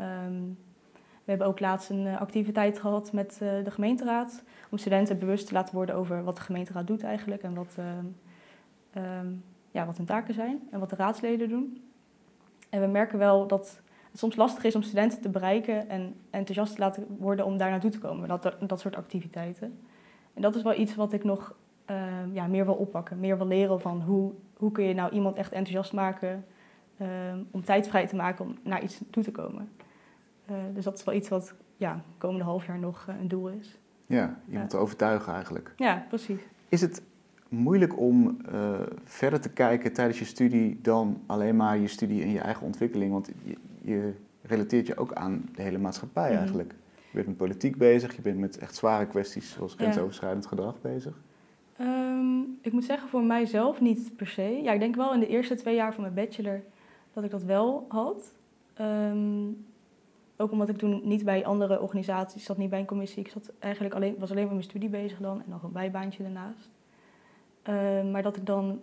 we 1.24 1.30
hebben 1.30 1.48
ook 1.48 1.60
laatst 1.60 1.89
een 1.89 2.08
activiteit 2.08 2.80
gehad 2.80 3.12
met 3.12 3.39
uh, 3.44 3.63
de 3.63 3.72
gemeenteraad. 3.72 4.44
Om 4.70 4.77
studenten 4.77 5.20
bewust 5.20 5.48
te 5.48 5.53
laten 5.53 5.75
worden 5.75 5.96
over 5.96 6.24
wat 6.24 6.36
de 6.36 6.42
gemeenteraad 6.42 6.88
doet 6.88 7.03
eigenlijk. 7.03 7.42
En 7.42 7.53
wat, 7.53 7.75
uh, 7.80 9.20
um, 9.20 9.44
ja, 9.72 9.86
wat 9.86 9.98
hun 9.98 10.06
taken 10.06 10.34
zijn 10.34 10.68
en 10.72 10.80
wat 10.80 10.89
de 10.89 10.96
raadsleden 10.96 11.50
doen. 11.50 11.84
En 12.70 12.82
we 12.82 12.88
merken 12.88 13.18
wel 13.18 13.48
dat 13.48 13.82
het 14.12 14.20
soms 14.20 14.36
lastig 14.36 14.63
is 14.63 14.75
om 14.75 14.82
studenten 14.82 15.22
te 15.22 15.30
bereiken 15.30 15.89
en 15.89 16.15
enthousiast 16.30 16.74
te 16.74 16.80
laten 16.80 17.06
worden 17.20 17.46
om 17.46 17.58
daar 17.58 17.70
naartoe 17.70 17.92
te 17.92 18.00
komen. 18.00 18.27
Dat, 18.27 18.56
dat 18.60 18.80
soort 18.80 18.96
activiteiten. 18.96 19.80
En 20.34 20.42
dat 20.42 20.56
is 20.56 20.62
wel 20.62 20.80
iets 20.80 20.96
wat 20.96 21.13
ik 21.13 21.24
nog 21.24 21.56
uh, 21.89 21.98
ja, 22.32 22.48
meer 22.48 22.65
wil 22.65 22.74
oppakken. 22.74 23.20
Meer 23.20 23.38
wil 23.38 23.48
leren 23.48 23.82
van 23.82 24.01
hoe, 24.01 24.32
hoe 24.58 24.72
kun 24.72 24.84
je 24.84 24.94
nou 24.94 25.12
iemand 25.12 25.36
echt 25.36 25.51
enthousiast 25.51 25.94
maken 25.94 26.46
om 27.51 27.63
tijd 27.63 27.88
vrij 27.88 28.08
te 28.08 28.15
maken 28.15 28.46
om 28.46 28.58
naar 28.63 28.84
iets 28.84 29.01
toe 29.10 29.24
te 29.24 29.32
komen. 29.32 29.70
Uh, 30.52 30.58
dus 30.74 30.84
dat 30.84 30.98
is 30.98 31.04
wel 31.04 31.16
iets 31.16 31.30
wat 31.30 31.54
ja, 31.78 32.04
komende 32.18 32.44
half 32.44 32.66
jaar 32.66 32.80
nog 32.80 33.06
uh, 33.10 33.16
een 33.20 33.28
doel 33.28 33.50
is. 33.50 33.80
Ja, 34.06 34.40
iemand 34.50 34.70
te 34.70 34.78
overtuigen 34.78 35.34
eigenlijk. 35.34 35.74
Ja, 35.78 36.06
precies. 36.08 36.42
Is 36.70 36.82
het 36.82 37.02
moeilijk 37.50 38.00
om 38.00 38.38
uh, 38.54 38.80
verder 39.04 39.42
te 39.42 39.50
kijken 39.50 39.94
tijdens 39.94 40.20
je 40.20 40.26
studie 40.26 40.80
dan 40.82 41.22
alleen 41.26 41.56
maar 41.56 41.78
je 41.78 41.88
studie 41.88 42.24
en 42.24 42.30
je 42.30 42.40
eigen 42.40 42.66
ontwikkeling? 42.66 43.12
Want 43.12 43.30
je, 43.44 43.58
je 43.82 44.14
relateert 44.42 44.88
je 44.88 44.98
ook 44.98 45.14
aan 45.14 45.50
de 45.56 45.62
hele 45.62 45.78
maatschappij 45.78 46.30
Mhm. 46.30 46.38
eigenlijk. 46.38 46.76
Je 47.10 47.20
bent 47.20 47.28
met 47.28 47.38
politiek 47.38 47.78
bezig, 47.78 48.16
je 48.16 48.22
bent 48.22 48.38
met 48.40 48.58
echt 48.58 48.76
zware 48.76 49.06
kwesties 49.08 49.52
zoals 49.52 49.74
grensoverschrijdend 49.74 50.46
gedrag 50.46 50.82
bezig. 50.82 51.22
Um, 51.82 52.58
ik 52.62 52.72
moet 52.72 52.84
zeggen, 52.84 53.10
voor 53.10 53.24
mijzelf 53.24 53.82
niet 53.82 54.16
per 54.16 54.28
se. 54.28 54.60
Ja, 54.64 54.72
ik 54.72 54.80
denk 54.80 54.96
wel 54.96 55.14
in 55.14 55.20
de 55.20 55.28
eerste 55.28 55.56
twee 55.56 55.76
jaar 55.76 55.94
van 55.94 56.02
mijn 56.02 56.14
bachelor 56.14 56.62
dat 57.14 57.24
ik 57.24 57.32
dat 57.32 57.44
wel 57.44 57.86
had. 57.90 58.34
Um, 58.82 59.66
ook 60.38 60.52
omdat 60.52 60.70
ik 60.70 60.78
toen 60.78 61.02
niet 61.04 61.24
bij 61.24 61.46
andere 61.46 61.82
organisaties 61.82 62.44
zat, 62.44 62.58
niet 62.58 62.70
bij 62.70 62.80
een 62.80 62.86
commissie. 62.86 63.24
Ik 63.24 63.32
zat 63.32 63.52
eigenlijk 63.60 63.96
alleen, 63.96 64.16
was 64.20 64.32
alleen 64.32 64.44
met 64.44 64.52
mijn 64.52 64.63
studie 64.63 64.90
bezig 64.90 65.20
dan 65.20 65.44
en 65.44 65.50
nog 65.50 65.63
een 65.63 65.72
bijbaantje 65.72 66.24
daarnaast. 66.24 66.70
Uh, 67.70 68.12
maar 68.12 68.24
dat 68.24 68.38
ik 68.38 68.46
dan 68.46 68.80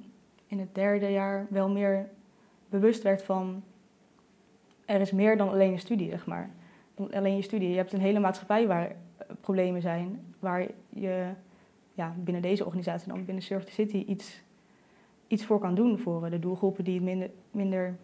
in 0.46 0.58
het 0.58 0.74
derde 0.74 1.10
jaar 1.10 1.46
wel 1.50 1.68
meer 1.68 2.08
bewust 2.68 3.02
werd 3.02 3.22
van... 3.22 3.62
er 4.84 5.00
is 5.00 5.12
meer 5.12 5.36
dan 5.36 5.48
alleen 5.48 5.70
je 5.70 5.78
studie, 5.78 6.10
zeg 6.10 6.26
maar. 6.26 6.50
Dan 6.94 7.12
alleen 7.12 7.36
je 7.36 7.42
studie. 7.42 7.70
Je 7.70 7.76
hebt 7.76 7.92
een 7.92 8.00
hele 8.00 8.20
maatschappij 8.20 8.66
waar 8.66 8.88
uh, 8.88 8.94
problemen 9.40 9.82
zijn. 9.82 10.34
Waar 10.38 10.66
je 10.88 11.32
ja, 11.94 12.14
binnen 12.18 12.42
deze 12.42 12.64
organisatie, 12.64 13.08
dan 13.08 13.24
binnen 13.24 13.42
Surf 13.42 13.64
the 13.64 13.72
City, 13.72 13.96
iets, 13.96 14.42
iets 15.26 15.44
voor 15.44 15.58
kan 15.58 15.74
doen 15.74 15.98
voor 15.98 16.24
uh, 16.24 16.30
de 16.30 16.38
doelgroepen 16.38 16.84
die 16.84 16.94
het 16.94 17.04
minder, 17.04 17.30
minder, 17.50 17.96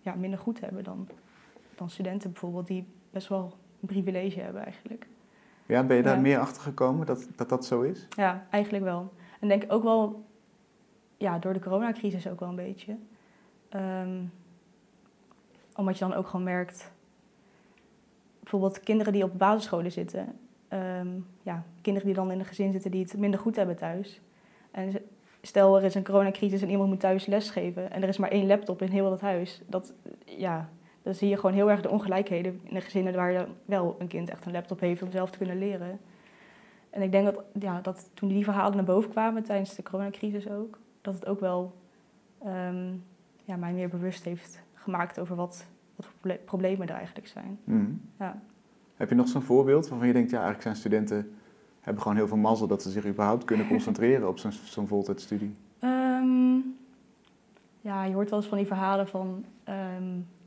ja, 0.00 0.14
minder 0.14 0.38
goed 0.38 0.60
hebben 0.60 0.84
dan 0.84 1.08
dan 1.80 1.90
studenten 1.90 2.30
bijvoorbeeld, 2.32 2.66
die 2.66 2.86
best 3.10 3.28
wel 3.28 3.52
een 3.80 3.88
privilege 3.88 4.40
hebben 4.40 4.64
eigenlijk. 4.64 5.06
Ja, 5.66 5.82
ben 5.82 5.96
je 5.96 6.02
daar 6.02 6.14
Ja. 6.14 6.20
meer 6.20 6.38
achter 6.38 6.62
gekomen 6.62 7.06
dat, 7.06 7.28
dat 7.36 7.48
dat 7.48 7.64
zo 7.64 7.80
is? 7.80 8.06
Ja, 8.16 8.46
eigenlijk 8.50 8.84
wel. 8.84 9.12
En 9.40 9.48
denk 9.48 9.62
ik 9.62 9.72
ook 9.72 9.82
wel, 9.82 10.24
ja, 11.16 11.38
door 11.38 11.52
de 11.52 11.60
coronacrisis 11.60 12.28
ook 12.28 12.40
wel 12.40 12.48
een 12.48 12.56
beetje. 12.56 12.96
Um, 13.76 14.32
omdat 15.76 15.98
je 15.98 16.04
dan 16.04 16.14
ook 16.14 16.26
gewoon 16.26 16.44
merkt, 16.44 16.92
bijvoorbeeld 18.40 18.80
kinderen 18.80 19.12
die 19.12 19.24
op 19.24 19.38
basisscholen 19.38 19.92
zitten. 19.92 20.38
Um, 20.68 21.26
ja, 21.42 21.64
kinderen 21.82 22.08
die 22.08 22.16
dan 22.16 22.30
in 22.30 22.38
een 22.38 22.44
gezin 22.44 22.72
zitten 22.72 22.90
die 22.90 23.02
het 23.02 23.18
minder 23.18 23.40
goed 23.40 23.56
hebben 23.56 23.76
thuis. 23.76 24.20
En 24.70 24.92
stel 25.42 25.76
er 25.76 25.84
is 25.84 25.94
een 25.94 26.04
coronacrisis 26.04 26.62
en 26.62 26.70
iemand 26.70 26.88
moet 26.88 27.00
thuis 27.00 27.26
lesgeven 27.26 27.90
en 27.90 28.02
er 28.02 28.08
is 28.08 28.18
maar 28.18 28.30
één 28.30 28.46
laptop 28.46 28.82
in 28.82 28.90
heel 28.90 29.10
dat 29.10 29.20
huis. 29.20 29.62
Dat, 29.66 29.92
ja, 30.24 30.68
dan 31.02 31.14
zie 31.14 31.28
je 31.28 31.36
gewoon 31.36 31.54
heel 31.54 31.70
erg 31.70 31.80
de 31.80 31.90
ongelijkheden 31.90 32.60
in 32.64 32.74
de 32.74 32.80
gezinnen 32.80 33.14
waar 33.14 33.32
je 33.32 33.46
wel 33.64 33.96
een 33.98 34.08
kind 34.08 34.30
echt 34.30 34.46
een 34.46 34.52
laptop 34.52 34.80
heeft 34.80 35.02
om 35.02 35.10
zelf 35.10 35.30
te 35.30 35.38
kunnen 35.38 35.58
leren. 35.58 36.00
En 36.90 37.02
ik 37.02 37.12
denk 37.12 37.24
dat, 37.24 37.44
ja, 37.58 37.80
dat 37.80 38.10
toen 38.14 38.28
die 38.28 38.44
verhalen 38.44 38.76
naar 38.76 38.84
boven 38.84 39.10
kwamen 39.10 39.42
tijdens 39.42 39.74
de 39.74 39.82
coronacrisis 39.82 40.48
ook, 40.48 40.78
dat 41.00 41.14
het 41.14 41.26
ook 41.26 41.40
wel 41.40 41.74
um, 42.46 43.04
ja, 43.44 43.56
mij 43.56 43.72
meer 43.72 43.88
bewust 43.88 44.24
heeft 44.24 44.62
gemaakt 44.74 45.20
over 45.20 45.36
wat, 45.36 45.66
wat 45.96 46.06
voor 46.06 46.14
proble- 46.20 46.40
problemen 46.44 46.88
er 46.88 46.94
eigenlijk 46.94 47.26
zijn. 47.26 47.58
Mhm. 47.64 47.92
Ja. 48.18 48.42
Heb 48.96 49.08
je 49.08 49.14
nog 49.14 49.28
zo'n 49.28 49.42
voorbeeld 49.42 49.88
waarvan 49.88 50.06
je 50.06 50.12
denkt, 50.12 50.30
ja, 50.30 50.36
eigenlijk 50.36 50.66
zijn 50.66 50.76
studenten 50.76 51.32
hebben 51.80 52.02
gewoon 52.02 52.16
heel 52.16 52.28
veel 52.28 52.36
mazzel 52.36 52.66
dat 52.66 52.82
ze 52.82 52.90
zich 52.90 53.06
überhaupt 53.06 53.44
kunnen 53.44 53.66
concentreren 53.74 54.28
op 54.28 54.38
zo'n 54.38 54.52
zo'n 54.52 54.88
voltijdstudie? 54.88 55.54
Um, 55.80 56.76
ja, 57.80 58.04
je 58.04 58.14
hoort 58.14 58.30
wel 58.30 58.38
eens 58.38 58.48
van 58.48 58.58
die 58.58 58.66
verhalen 58.66 59.08
van 59.08 59.44
um, 59.68 59.74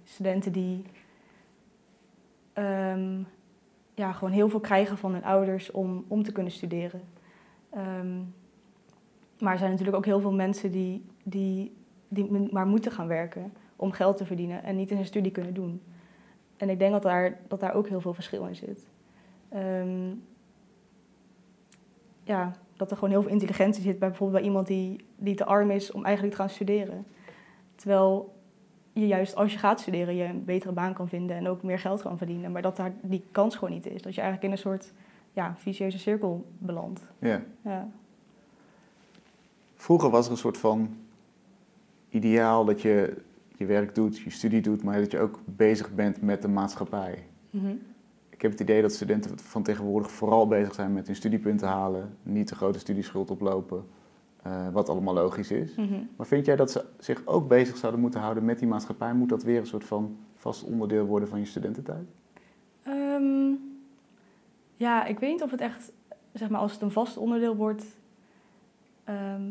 studenten 0.04 0.52
die 0.52 0.86
um, 2.54 3.28
ja, 3.94 4.12
gewoon 4.12 4.34
heel 4.34 4.50
veel 4.50 4.60
krijgen 4.60 4.98
van 4.98 5.14
hun 5.14 5.24
ouders 5.24 5.72
om, 5.72 6.06
om 6.08 6.24
te 6.24 6.32
kunnen 6.32 6.52
studeren. 6.52 7.02
Um, 7.76 8.34
maar 9.40 9.52
er 9.52 9.60
zijn 9.60 9.72
natuurlijk 9.72 9.98
ook 9.98 10.06
heel 10.06 10.20
veel 10.20 10.34
mensen 10.34 10.72
die, 10.72 11.06
die 11.24 11.72
die 12.14 12.50
maar 12.52 12.68
moeten 12.68 12.92
gaan 12.92 13.08
werken 13.08 13.54
om 13.76 13.92
geld 13.92 14.18
te 14.18 14.26
verdienen 14.26 14.64
en 14.64 14.76
niet 14.76 14.90
in 14.90 14.96
zijn 14.96 15.08
studie 15.08 15.32
kunnen 15.32 15.54
doen. 15.54 15.82
En 16.58 16.70
ik 16.70 16.80
denk 16.80 16.92
dat 16.92 17.02
daar, 17.02 17.40
dat 17.48 17.60
daar 17.60 17.74
ook 17.74 17.88
heel 17.88 18.02
veel 18.02 18.14
verschil 18.14 18.46
in 18.46 18.56
zit. 18.56 18.88
Ehm, 19.50 20.12
ja, 22.24 22.52
dat 22.76 22.92
er 22.92 22.96
gewoon 22.98 23.10
heel 23.10 23.22
veel 23.22 23.32
intelligentie 23.32 23.84
zit 23.84 24.00
bij 24.00 24.08
bijvoorbeeld 24.08 24.40
bij 24.40 24.50
iemand 24.50 24.68
die, 24.68 25.06
die 25.16 25.36
te 25.36 25.46
arm 25.46 25.72
is 25.72 25.92
om 25.92 26.04
eigenlijk 26.06 26.36
te 26.36 26.42
gaan 26.42 26.50
studeren. 26.50 27.06
Terwijl 27.76 28.34
je 28.94 29.08
juist 29.08 29.36
als 29.36 29.54
je 29.54 29.60
gaat 29.60 29.80
studeren 29.80 30.16
je 30.16 30.24
een 30.24 30.46
betere 30.46 30.74
baan 30.74 30.94
kan 30.94 31.08
vinden 31.08 31.36
en 31.36 31.48
ook 31.48 31.64
meer 31.64 31.80
geld 31.80 32.02
kan 32.02 32.18
verdienen. 32.18 32.52
Maar 32.52 32.62
dat 32.62 32.76
daar 32.76 32.94
die 33.02 33.24
kans 33.32 33.56
gewoon 33.56 33.74
niet 33.74 33.86
is. 33.86 34.02
Dat 34.02 34.16
je 34.16 34.22
eigenlijk 34.22 34.44
in 34.44 34.52
een 34.52 34.72
soort 34.72 34.94
ja, 35.34 35.56
vicieuze 35.58 36.00
cirkel 36.00 36.46
belandt. 36.58 37.02
Ja. 37.20 37.42
Ja. 37.62 37.90
Vroeger 39.76 40.10
was 40.10 40.26
er 40.26 40.32
een 40.32 40.38
soort 40.38 40.58
van 40.58 40.98
ideaal 42.10 42.66
dat 42.66 42.82
je 42.82 43.18
je 43.56 43.66
werk 43.66 43.96
doet, 43.96 44.18
je 44.18 44.30
studie 44.30 44.62
doet, 44.62 44.84
maar 44.84 45.00
dat 45.00 45.12
je 45.12 45.20
ook 45.20 45.40
bezig 45.46 45.94
bent 45.94 46.22
met 46.22 46.42
de 46.42 46.48
maatschappij. 46.48 47.26
Mhm. 47.50 47.76
Ik 48.30 48.42
heb 48.42 48.52
het 48.52 48.60
idee 48.60 48.82
dat 48.82 48.94
studenten 48.94 49.40
van 49.40 49.64
tegenwoordig 49.64 50.12
vooral 50.12 50.48
bezig 50.48 50.74
zijn 50.74 50.94
met 50.94 51.08
hun 51.08 51.16
studiepunten 51.16 51.68
halen, 51.68 52.18
niet 52.24 52.50
de 52.50 52.56
grote 52.56 52.80
studieschuld 52.80 53.32
oplopen, 53.32 53.86
eh, 54.44 54.70
wat 54.70 54.90
allemaal 54.90 55.14
logisch 55.14 55.52
is. 55.52 55.76
Mhm. 55.76 56.00
Maar 56.16 56.28
vind 56.28 56.46
jij 56.46 56.56
dat 56.56 56.72
ze 56.72 56.86
zich 57.00 57.26
ook 57.26 57.48
bezig 57.48 57.78
zouden 57.78 58.02
moeten 58.02 58.20
houden 58.20 58.46
met 58.46 58.60
die 58.60 58.68
maatschappij? 58.68 59.14
Moet 59.14 59.30
dat 59.30 59.44
weer 59.44 59.60
een 59.60 59.66
soort 59.66 59.84
van 59.84 60.18
vast 60.36 60.64
onderdeel 60.64 61.06
worden 61.06 61.30
van 61.30 61.40
je 61.40 61.46
studententijd? 61.46 62.08
Ehm, 62.84 63.52
ja, 64.76 65.06
ik 65.06 65.20
weet 65.20 65.32
niet 65.32 65.44
of 65.44 65.52
het 65.52 65.62
echt, 65.62 65.92
zeg 66.34 66.50
maar, 66.50 66.60
als 66.60 66.72
het 66.74 66.82
een 66.82 66.92
vast 66.92 67.18
onderdeel 67.18 67.56
wordt. 67.56 67.86
ehm, 69.04 69.42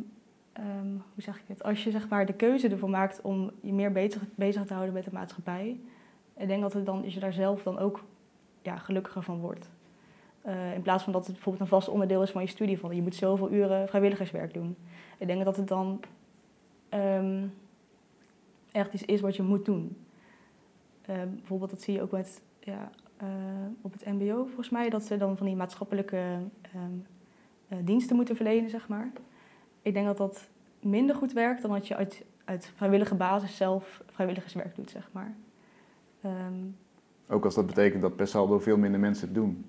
ehm, 0.52 0.90
hoe 1.14 1.22
zeg 1.22 1.36
ik 1.36 1.44
het? 1.46 1.62
Als 1.62 1.84
je 1.84 1.90
zeg 1.90 2.08
maar 2.08 2.26
de 2.26 2.32
keuze 2.32 2.68
ervoor 2.68 2.90
maakt 2.90 3.20
om 3.20 3.50
je 3.60 3.72
meer 3.72 3.92
bezig, 3.92 4.22
bezig 4.34 4.64
te 4.66 4.72
houden 4.72 4.94
met 4.94 5.04
de 5.04 5.10
maatschappij. 5.12 5.80
Ik 6.36 6.48
denk 6.48 6.62
dat 6.62 6.72
het 6.72 6.86
dan, 6.86 7.04
is 7.04 7.14
je 7.14 7.20
daar 7.20 7.32
zelf 7.32 7.62
dan 7.62 7.78
ook 7.78 8.00
ja, 8.62 8.76
gelukkiger 8.76 9.22
van 9.22 9.38
wordt. 9.38 9.70
Eh, 10.42 10.74
in 10.74 10.82
plaats 10.82 11.04
van 11.04 11.12
dat 11.12 11.24
het 11.24 11.34
bijvoorbeeld 11.34 11.64
een 11.64 11.76
vast 11.78 11.88
onderdeel 11.88 12.22
is 12.22 12.30
van 12.30 12.42
je 12.42 12.48
studie. 12.48 12.78
Van 12.78 12.96
je 12.96 13.02
moet 13.02 13.14
zoveel 13.14 13.52
uren 13.52 13.88
vrijwilligerswerk 13.88 14.54
doen. 14.54 14.76
Ik 15.18 15.26
denk 15.26 15.44
dat 15.44 15.56
het 15.56 15.68
dan 15.68 16.00
ehm, 16.88 17.46
echt 18.72 18.92
iets 18.92 19.04
is 19.04 19.20
wat 19.20 19.36
je 19.36 19.42
moet 19.42 19.64
doen. 19.64 19.96
Eh, 21.02 21.16
bijvoorbeeld, 21.34 21.70
dat 21.70 21.82
zie 21.82 21.94
je 21.94 22.02
ook 22.02 22.10
met, 22.10 22.42
ja, 22.60 22.90
eh, 23.16 23.28
op 23.80 23.92
het 23.92 24.04
MBO 24.04 24.44
volgens 24.44 24.70
mij, 24.70 24.90
dat 24.90 25.02
ze 25.02 25.16
dan 25.16 25.36
van 25.36 25.46
die 25.46 25.56
maatschappelijke 25.56 26.38
ehm, 26.62 26.92
eh, 27.68 27.78
diensten 27.84 28.16
moeten 28.16 28.36
verlenen, 28.36 28.70
zeg 28.70 28.88
maar. 28.88 29.12
Ik 29.82 29.94
denk 29.94 30.06
dat 30.06 30.16
dat 30.16 30.48
minder 30.80 31.16
goed 31.16 31.32
werkt 31.32 31.62
dan 31.62 31.70
dat 31.70 31.88
je 31.88 31.96
uit, 31.96 32.24
uit 32.44 32.72
vrijwillige 32.76 33.14
basis 33.14 33.56
zelf 33.56 34.02
vrijwilligerswerk 34.06 34.76
doet, 34.76 34.90
zeg 34.90 35.08
maar. 35.12 35.34
Ehm, 36.20 36.54
Ook 37.28 37.44
als 37.44 37.54
dat 37.54 37.66
betekent 37.66 38.02
dat 38.02 38.16
per 38.16 38.26
saldo 38.26 38.58
veel 38.58 38.76
minder 38.76 39.00
mensen 39.00 39.26
het 39.26 39.34
doen. 39.34 39.64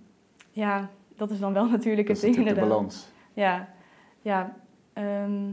Ja, 0.53 0.89
dat 1.15 1.29
is 1.29 1.39
dan 1.39 1.53
wel 1.53 1.65
natuurlijk 1.77 2.07
het 2.07 2.23
is 2.23 2.35
ding 2.35 2.47
de 2.47 2.55
balans. 2.55 3.11
Ja, 3.33 3.69
ja. 4.21 4.55
ehm, 4.93 5.47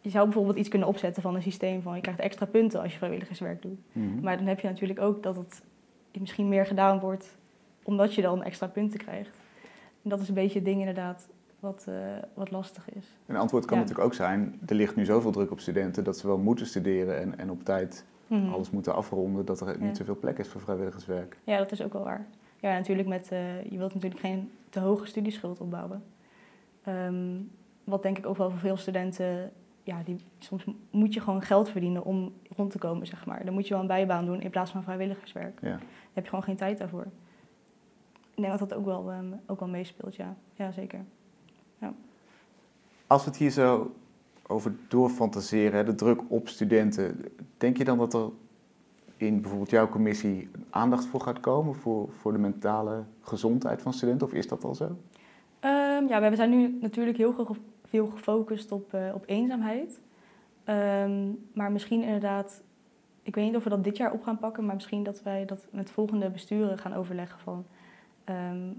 je 0.00 0.10
zou 0.10 0.24
bijvoorbeeld 0.24 0.56
iets 0.56 0.68
kunnen 0.68 0.88
opzetten 0.88 1.22
van 1.22 1.34
een 1.34 1.42
systeem 1.42 1.82
van 1.82 1.94
je 1.94 2.00
krijgt 2.00 2.20
extra 2.20 2.46
punten 2.46 2.80
als 2.80 2.92
je 2.92 2.98
vrijwilligerswerk 2.98 3.62
doet. 3.62 3.78
Mhm. 3.92 4.20
Maar 4.20 4.36
dan 4.36 4.46
heb 4.46 4.60
je 4.60 4.68
natuurlijk 4.68 5.00
ook 5.00 5.22
dat 5.22 5.36
het 5.36 5.62
misschien 6.18 6.48
meer 6.48 6.66
gedaan 6.66 7.00
wordt 7.00 7.36
omdat 7.82 8.14
je 8.14 8.22
dan 8.22 8.42
extra 8.42 8.66
punten 8.66 8.98
krijgt. 8.98 9.30
En 10.02 10.10
dat 10.10 10.20
is 10.20 10.28
een 10.28 10.34
beetje 10.34 10.54
het 10.58 10.64
ding 10.64 10.78
inderdaad 10.78 11.28
wat, 11.60 11.84
eh, 11.88 11.94
wat 12.34 12.50
lastig 12.50 12.90
is. 12.94 13.06
Een 13.26 13.36
antwoord 13.36 13.64
kan 13.64 13.76
Ja. 13.76 13.82
natuurlijk 13.82 14.08
ook 14.08 14.14
zijn, 14.14 14.58
er 14.66 14.74
ligt 14.74 14.96
nu 14.96 15.04
zoveel 15.04 15.30
druk 15.30 15.50
op 15.50 15.60
studenten 15.60 16.04
dat 16.04 16.18
ze 16.18 16.26
wel 16.26 16.38
moeten 16.38 16.66
studeren 16.66 17.20
en, 17.20 17.38
en 17.38 17.50
op 17.50 17.64
tijd 17.64 18.04
Mhm. 18.26 18.52
alles 18.52 18.70
moeten 18.70 18.94
afronden, 18.94 19.44
dat 19.44 19.60
er 19.60 19.68
Ja. 19.78 19.84
niet 19.86 19.96
zoveel 19.96 20.16
plek 20.18 20.38
is 20.38 20.48
voor 20.48 20.60
vrijwilligerswerk. 20.60 21.36
Ja, 21.44 21.58
dat 21.58 21.72
is 21.72 21.82
ook 21.82 21.92
wel 21.92 22.04
waar. 22.04 22.26
Ja, 22.64 22.72
natuurlijk 22.72 23.08
met, 23.08 23.32
eh, 23.32 23.64
je 23.70 23.78
wilt 23.78 23.94
natuurlijk 23.94 24.20
geen 24.20 24.50
te 24.70 24.80
hoge 24.80 25.06
studieschuld 25.06 25.60
opbouwen. 25.60 26.04
Ehm, 26.82 27.40
wat 27.84 28.02
denk 28.02 28.18
ik 28.18 28.26
ook 28.26 28.36
wel 28.36 28.50
voor 28.50 28.58
veel 28.58 28.76
studenten, 28.76 29.52
ja, 29.82 30.02
die, 30.04 30.16
soms 30.38 30.64
moet 30.90 31.14
je 31.14 31.20
gewoon 31.20 31.42
geld 31.42 31.68
verdienen 31.68 32.04
om 32.04 32.32
rond 32.56 32.70
te 32.70 32.78
komen, 32.78 33.06
zeg 33.06 33.26
maar. 33.26 33.44
Dan 33.44 33.54
moet 33.54 33.66
je 33.66 33.72
wel 33.72 33.82
een 33.82 33.88
bijbaan 33.88 34.26
doen 34.26 34.40
in 34.40 34.50
plaats 34.50 34.70
van 34.70 34.82
vrijwilligerswerk. 34.82 35.60
Ja. 35.60 35.70
Dan 35.70 35.80
heb 36.12 36.24
je 36.24 36.28
gewoon 36.28 36.44
geen 36.44 36.56
tijd 36.56 36.78
daarvoor. 36.78 37.06
Ik 38.34 38.42
denk 38.42 38.58
dat 38.58 38.68
dat 38.68 38.78
ook 38.78 38.84
wel, 38.84 39.10
ehm, 39.10 39.32
ook 39.46 39.60
wel 39.60 39.68
meespeelt, 39.68 40.16
ja. 40.16 40.36
Ja, 40.54 40.72
zeker. 40.72 41.04
Als 43.06 43.24
we 43.24 43.30
het 43.30 43.38
hier 43.38 43.50
zo 43.50 43.94
over 44.46 44.76
doorfantaseren, 44.88 45.86
de 45.86 45.94
druk 45.94 46.20
op 46.28 46.48
studenten, 46.48 47.24
denk 47.56 47.76
je 47.76 47.84
dan 47.84 47.98
dat 47.98 48.14
er 48.14 48.30
in 49.16 49.40
bijvoorbeeld 49.40 49.70
jouw 49.70 49.88
commissie 49.88 50.48
aandacht 50.70 51.06
voor 51.06 51.20
gaat 51.20 51.40
komen 51.40 51.74
voor, 51.74 52.08
voor 52.20 52.32
de 52.32 52.38
mentale 52.38 53.04
gezondheid 53.20 53.82
van 53.82 53.92
studenten? 53.92 54.26
Of 54.26 54.32
is 54.32 54.48
dat 54.48 54.64
al 54.64 54.74
zo? 54.74 54.96
Ehm, 55.60 56.06
ja, 56.08 56.30
we 56.30 56.36
zijn 56.36 56.50
nu 56.50 56.78
natuurlijk 56.80 57.16
heel 57.16 57.46
veel 57.84 58.06
gefocust 58.06 58.72
op, 58.72 58.94
eh, 58.94 59.10
op 59.14 59.22
eenzaamheid. 59.26 60.00
Ehm, 60.64 61.30
maar 61.52 61.72
misschien 61.72 62.02
inderdaad, 62.02 62.62
ik 63.22 63.34
weet 63.34 63.44
niet 63.44 63.56
of 63.56 63.64
we 63.64 63.70
dat 63.70 63.84
dit 63.84 63.96
jaar 63.96 64.12
op 64.12 64.22
gaan 64.22 64.38
pakken, 64.38 64.64
maar 64.64 64.74
misschien 64.74 65.02
dat 65.02 65.22
wij 65.22 65.44
dat 65.44 65.66
met 65.70 65.90
volgende 65.90 66.30
besturen 66.30 66.78
gaan 66.78 66.94
overleggen 66.94 67.40
van 67.40 67.64
ehm, 68.24 68.70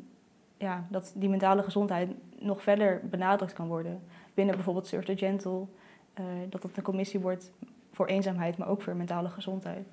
ja, 0.58 0.86
dat 0.90 1.14
die 1.16 1.30
mentale 1.30 1.64
gezondheid 1.64 2.12
nog 2.40 2.62
verder 2.62 3.02
benadrukt 3.10 3.54
kan 3.54 3.68
worden. 3.68 4.02
Binnen 4.34 4.56
bijvoorbeeld 4.56 4.88
Surf 4.88 5.06
the 5.06 5.18
Gentle, 5.18 5.66
eh, 6.14 6.24
dat 6.50 6.64
het 6.64 6.78
een 6.78 6.84
commissie 6.84 7.20
wordt 7.20 7.52
voor 7.92 8.06
eenzaamheid, 8.06 8.58
maar 8.58 8.68
ook 8.68 8.82
voor 8.82 8.96
mentale 8.96 9.30
gezondheid. 9.30 9.88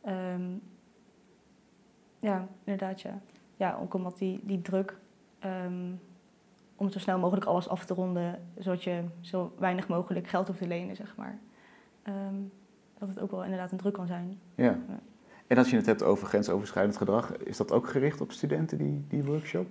Ehm, 0.00 0.56
ja, 2.20 2.48
inderdaad, 2.64 3.00
ja. 3.00 3.20
Ja, 3.56 3.78
ook 3.82 3.94
omdat 3.94 4.18
die, 4.18 4.40
die 4.42 4.62
druk 4.62 4.96
ehm, 5.38 5.92
om 6.76 6.90
zo 6.90 6.98
snel 6.98 7.18
mogelijk 7.18 7.46
alles 7.46 7.68
af 7.68 7.84
te 7.84 7.94
ronden, 7.94 8.48
zodat 8.58 8.82
je 8.82 9.04
zo 9.20 9.52
weinig 9.58 9.88
mogelijk 9.88 10.28
geld 10.28 10.46
hoeft 10.46 10.58
te 10.58 10.66
lenen, 10.66 10.96
zeg 10.96 11.16
maar. 11.16 11.38
Ehm, 12.02 12.36
dat 12.98 13.08
het 13.08 13.20
ook 13.20 13.30
wel 13.30 13.44
inderdaad 13.44 13.72
een 13.72 13.78
druk 13.78 13.94
kan 13.94 14.06
zijn. 14.06 14.38
Ja. 14.54 14.64
Ja. 14.64 15.00
En 15.46 15.58
als 15.58 15.70
je 15.70 15.76
het 15.76 15.86
hebt 15.86 16.02
over 16.02 16.26
grensoverschrijdend 16.26 16.96
gedrag, 16.96 17.36
is 17.36 17.56
dat 17.56 17.72
ook 17.72 17.88
gericht 17.88 18.20
op 18.20 18.32
studenten, 18.32 18.78
die, 18.78 19.04
die 19.08 19.24
workshop? 19.24 19.66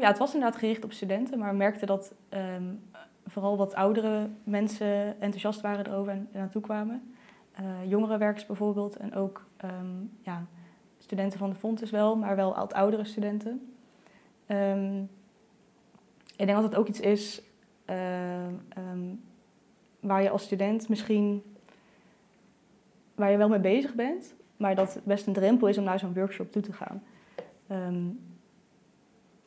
Ja, 0.00 0.08
het 0.08 0.18
was 0.18 0.34
inderdaad 0.34 0.58
gericht 0.58 0.84
op 0.84 0.92
studenten, 0.92 1.38
maar 1.38 1.50
we 1.50 1.56
merkten 1.56 1.86
dat 1.86 2.14
vooral 3.26 3.56
wat 3.56 3.74
oudere 3.74 4.28
mensen 4.44 5.20
enthousiast 5.20 5.60
waren 5.60 5.86
erover 5.86 6.12
en 6.12 6.28
naartoe 6.32 6.62
kwamen. 6.62 7.14
Eh 7.52 7.64
jongerenwerkers 7.90 8.46
bijvoorbeeld 8.46 8.96
en 8.96 9.14
ook 9.14 9.46
ehm, 9.56 9.96
ja, 10.22 10.46
studenten 10.98 11.38
van 11.38 11.50
de 11.50 11.56
Fontes 11.56 11.90
wel, 11.90 12.16
maar 12.16 12.36
wel 12.36 12.54
wat 12.54 12.72
oudere 12.72 13.04
studenten. 13.04 13.72
Ehm, 14.46 15.02
ik 16.36 16.46
denk 16.46 16.52
dat 16.54 16.62
het 16.62 16.74
ook 16.76 16.88
iets 16.88 17.00
is 17.00 17.42
ehm, 17.84 18.54
waar 20.00 20.22
je 20.22 20.30
als 20.30 20.42
student 20.42 20.88
misschien 20.88 21.42
waar 23.14 23.30
je 23.30 23.36
wel 23.36 23.48
mee 23.48 23.60
bezig 23.60 23.94
bent, 23.94 24.34
maar 24.56 24.74
dat 24.74 24.94
het 24.94 25.04
best 25.04 25.26
een 25.26 25.32
drempel 25.32 25.68
is 25.68 25.78
om 25.78 25.84
naar 25.84 25.98
zo'n 25.98 26.14
workshop 26.14 26.52
toe 26.52 26.62
te 26.62 26.72
gaan. 26.72 27.02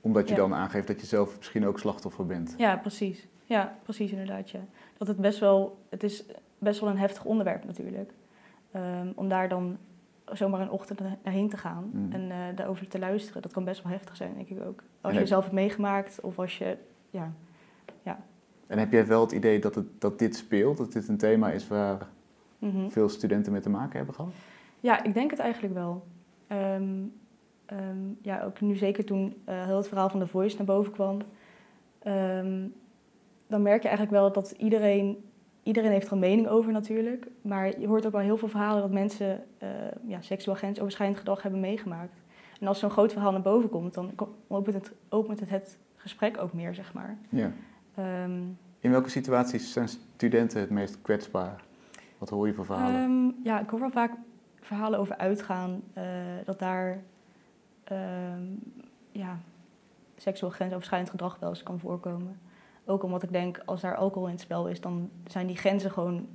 Omdat 0.02 0.28
je 0.30 0.36
Ja. 0.36 0.42
dan 0.42 0.54
aangeeft 0.54 0.88
dat 0.88 1.00
je 1.02 1.06
zelf 1.08 1.38
misschien 1.38 1.66
ook 1.66 1.80
slachtoffer 1.80 2.26
bent. 2.26 2.54
Ja, 2.58 2.78
precies. 2.78 3.28
Ja, 3.44 3.78
precies 3.84 4.12
inderdaad. 4.12 4.50
Ja. 4.50 4.60
Dat 4.98 5.08
het 5.08 5.18
best 5.18 5.40
wel, 5.40 5.78
het 5.90 6.04
is 6.04 6.24
best 6.66 6.80
wel 6.80 6.90
een 6.90 6.98
heftig 6.98 7.26
onderwerp 7.26 7.66
natuurlijk. 7.66 8.14
Ehm, 8.72 9.08
om 9.16 9.30
daar 9.30 9.50
dan 9.50 9.78
zomaar 10.34 10.62
een 10.62 10.70
ochtend 10.70 11.00
heen 11.24 11.50
te 11.50 11.58
gaan 11.58 11.90
Mm. 11.94 12.12
en 12.12 12.32
eh, 12.32 12.38
daarover 12.56 12.88
te 12.88 13.00
luisteren, 13.00 13.42
dat 13.42 13.52
kan 13.52 13.64
best 13.64 13.84
wel 13.84 13.92
heftig 13.92 14.16
zijn, 14.16 14.34
denk 14.36 14.50
ik 14.50 14.62
ook. 14.68 14.84
Als 15.02 15.14
En 15.14 15.20
je 15.20 15.26
zelf 15.26 15.44
hebt 15.44 15.56
meegemaakt 15.56 16.22
of 16.22 16.40
als 16.40 16.58
je, 16.58 16.78
ja. 17.10 17.34
En 18.68 18.78
heb 18.80 18.92
jij 18.92 19.08
wel 19.08 19.22
het 19.22 19.32
idee 19.32 19.60
dat, 19.60 19.76
het, 19.76 20.02
dat 20.02 20.20
dit 20.20 20.36
speelt, 20.36 20.78
dat 20.78 20.92
dit 20.92 21.08
een 21.08 21.18
thema 21.18 21.52
is 21.52 21.68
waar 21.68 22.08
Mhm. 22.60 22.90
veel 22.90 23.10
studenten 23.10 23.52
mee 23.52 23.62
te 23.62 23.70
maken 23.70 23.98
hebben 23.98 24.16
gehad? 24.16 24.32
Ja, 24.80 25.04
ik 25.04 25.14
denk 25.14 25.32
het 25.32 25.40
eigenlijk 25.40 25.74
wel. 25.74 26.04
Ehm, 26.48 26.84
ehm, 27.66 27.98
ja, 28.22 28.44
ook 28.44 28.62
nu 28.62 28.76
zeker 28.76 29.06
toen 29.06 29.42
eh, 29.46 29.66
heel 29.66 29.78
het 29.78 29.88
verhaal 29.88 30.10
van 30.10 30.20
The 30.20 30.28
Voice 30.28 30.58
naar 30.58 30.66
boven 30.66 30.92
kwam. 30.92 31.22
dan 33.48 33.62
merk 33.62 33.82
je 33.82 33.88
eigenlijk 33.88 34.12
wel 34.18 34.32
dat 34.32 34.52
iedereen... 34.52 35.24
Iedereen 35.66 35.92
heeft 35.92 36.08
er 36.08 36.14
een 36.14 36.20
mening 36.20 36.48
over 36.48 36.72
natuurlijk. 36.72 37.28
Maar 37.42 37.80
je 37.80 37.88
hoort 37.88 38.06
ook 38.06 38.12
wel 38.12 38.22
heel 38.22 38.38
veel 38.38 38.48
verhalen 38.48 38.82
dat 38.82 38.92
mensen 38.92 39.44
eh, 39.58 39.70
ja, 40.08 40.22
seksueel 40.22 40.56
grensoverschrijdend 40.58 41.20
gedrag 41.20 41.42
hebben 41.42 41.60
meegemaakt. 41.60 42.22
En 42.60 42.68
als 42.68 42.80
zo'n 42.80 42.90
groot 42.90 43.12
verhaal 43.12 43.32
naar 43.32 43.42
boven 43.42 43.70
komt, 43.70 43.94
dan 43.94 44.12
opent 44.48 44.76
het, 44.76 44.92
opent 45.10 45.40
het 45.40 45.50
het 45.50 45.78
gesprek 45.96 46.38
ook 46.42 46.54
meer, 46.54 46.76
zeg 46.76 46.94
maar. 46.94 47.18
Ja. 47.30 47.52
Ehm, 47.96 48.42
In 48.80 48.92
welke 48.92 49.10
situaties 49.10 49.72
zijn 49.74 49.88
studenten 49.88 50.60
het 50.60 50.70
meest 50.70 51.02
kwetsbaar? 51.02 51.64
Wat 52.18 52.30
hoor 52.30 52.48
je 52.48 52.54
voor 52.54 52.66
verhalen? 52.66 53.02
Ehm, 53.02 53.44
ja, 53.44 53.60
ik 53.60 53.70
hoor 53.70 53.80
wel 53.80 53.92
vaak 53.92 54.12
verhalen 54.62 55.00
over 55.00 55.18
uitgaan. 55.18 55.82
eh, 55.94 56.04
dat 56.46 56.60
daar 56.60 57.02
ehm, 57.84 58.44
ja, 59.12 59.38
seksueel 60.16 60.52
grensoverschrijdend 60.52 61.12
gedrag 61.12 61.38
wel 61.40 61.50
eens 61.50 61.64
kan 61.64 61.80
voorkomen. 61.80 62.40
Ook 62.86 63.04
omdat 63.04 63.24
ik 63.24 63.32
denk, 63.32 63.62
als 63.66 63.82
daar 63.82 63.96
alcohol 63.96 64.28
in 64.28 64.34
het 64.34 64.42
spel 64.42 64.68
is, 64.68 64.82
dan 64.82 65.10
zijn 65.26 65.48
die 65.48 65.58
grenzen 65.58 65.92
gewoon 65.92 66.28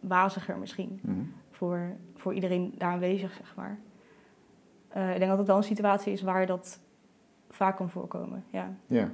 waziger 0.00 0.58
misschien 0.58 1.00
Mhm. 1.02 1.20
voor, 1.50 1.96
voor 2.14 2.34
iedereen 2.34 2.74
daar 2.78 2.90
aanwezig, 2.92 3.32
zeg 3.32 3.54
maar. 3.56 3.78
Eh, 4.88 5.10
ik 5.12 5.16
denk 5.18 5.28
dat 5.30 5.38
het 5.38 5.46
wel 5.46 5.56
een 5.56 5.62
situatie 5.62 6.12
is 6.12 6.22
waar 6.22 6.46
dat 6.46 6.80
vaak 7.50 7.76
kan 7.76 7.90
voorkomen, 7.90 8.44
ja. 8.50 8.72
Ja. 8.86 9.10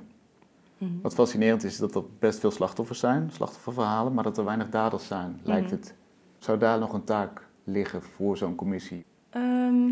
Wat 1.02 1.14
fascinerend 1.14 1.64
is, 1.64 1.78
dat 1.78 1.94
er 1.94 2.02
best 2.18 2.40
veel 2.40 2.50
slachtoffers 2.50 2.98
zijn, 2.98 3.30
slachtofferverhalen, 3.30 4.14
maar 4.14 4.24
dat 4.24 4.38
er 4.38 4.44
weinig 4.44 4.68
daders 4.70 5.06
zijn, 5.06 5.40
lijkt 5.42 5.66
Mhm. 5.70 5.74
het. 5.74 5.94
Zou 6.38 6.58
daar 6.58 6.78
nog 6.78 6.92
een 6.92 7.04
taak 7.04 7.48
liggen 7.64 8.02
voor 8.02 8.36
zo'n 8.36 8.54
commissie? 8.54 9.04
Ehm, 9.30 9.86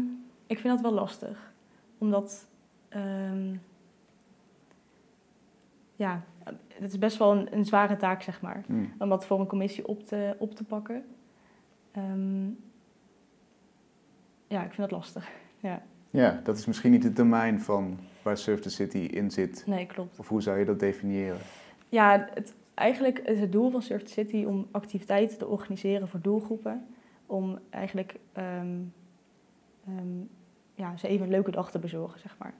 ik 0.46 0.58
vind 0.58 0.74
dat 0.74 0.80
wel 0.80 0.92
lastig. 0.92 1.52
Omdat, 1.98 2.46
ehm, 2.88 3.54
ja, 5.96 6.22
het 6.68 6.92
is 6.92 6.98
best 6.98 7.18
wel 7.18 7.32
een, 7.32 7.54
een 7.54 7.64
zware 7.64 7.96
taak, 7.96 8.22
zeg 8.22 8.40
maar. 8.40 8.64
Mm. 8.66 8.92
Om 8.98 9.08
dat 9.08 9.26
voor 9.26 9.40
een 9.40 9.46
commissie 9.46 9.86
op 9.88 10.02
te, 10.02 10.36
op 10.38 10.54
te 10.54 10.64
pakken. 10.64 11.04
Ehm, 11.92 12.46
ja, 14.46 14.64
ik 14.64 14.72
vind 14.72 14.76
dat 14.76 14.90
lastig. 14.90 15.30
Ja, 15.60 15.82
Ja, 16.10 16.40
dat 16.44 16.58
is 16.58 16.66
misschien 16.66 16.90
niet 16.90 17.04
het 17.04 17.16
domein 17.16 17.60
van 17.60 17.98
waar 18.22 18.38
Surf 18.38 18.60
the 18.60 18.70
City 18.70 18.98
in 18.98 19.30
zit. 19.30 19.64
nee, 19.66 19.86
klopt. 19.86 20.18
Of 20.18 20.28
hoe 20.28 20.42
zou 20.42 20.58
je 20.58 20.64
dat 20.64 20.80
definiëren? 20.80 21.38
Ja, 21.88 22.28
het, 22.34 22.54
eigenlijk 22.74 23.18
is 23.18 23.40
het 23.40 23.52
doel 23.52 23.70
van 23.70 23.82
Surf 23.82 24.02
the 24.02 24.12
City 24.12 24.44
om 24.44 24.68
activiteiten 24.70 25.38
te 25.38 25.46
organiseren 25.46 26.08
voor 26.08 26.20
doelgroepen. 26.20 26.86
Om 27.26 27.58
eigenlijk 27.70 28.16
ehm, 28.32 28.80
ehm, 29.86 30.20
ja, 30.74 30.96
ze 30.96 31.08
even 31.08 31.24
een 31.24 31.32
leuke 31.32 31.50
dag 31.50 31.70
te 31.70 31.78
bezorgen, 31.78 32.20
zeg 32.20 32.36
maar. 32.38 32.54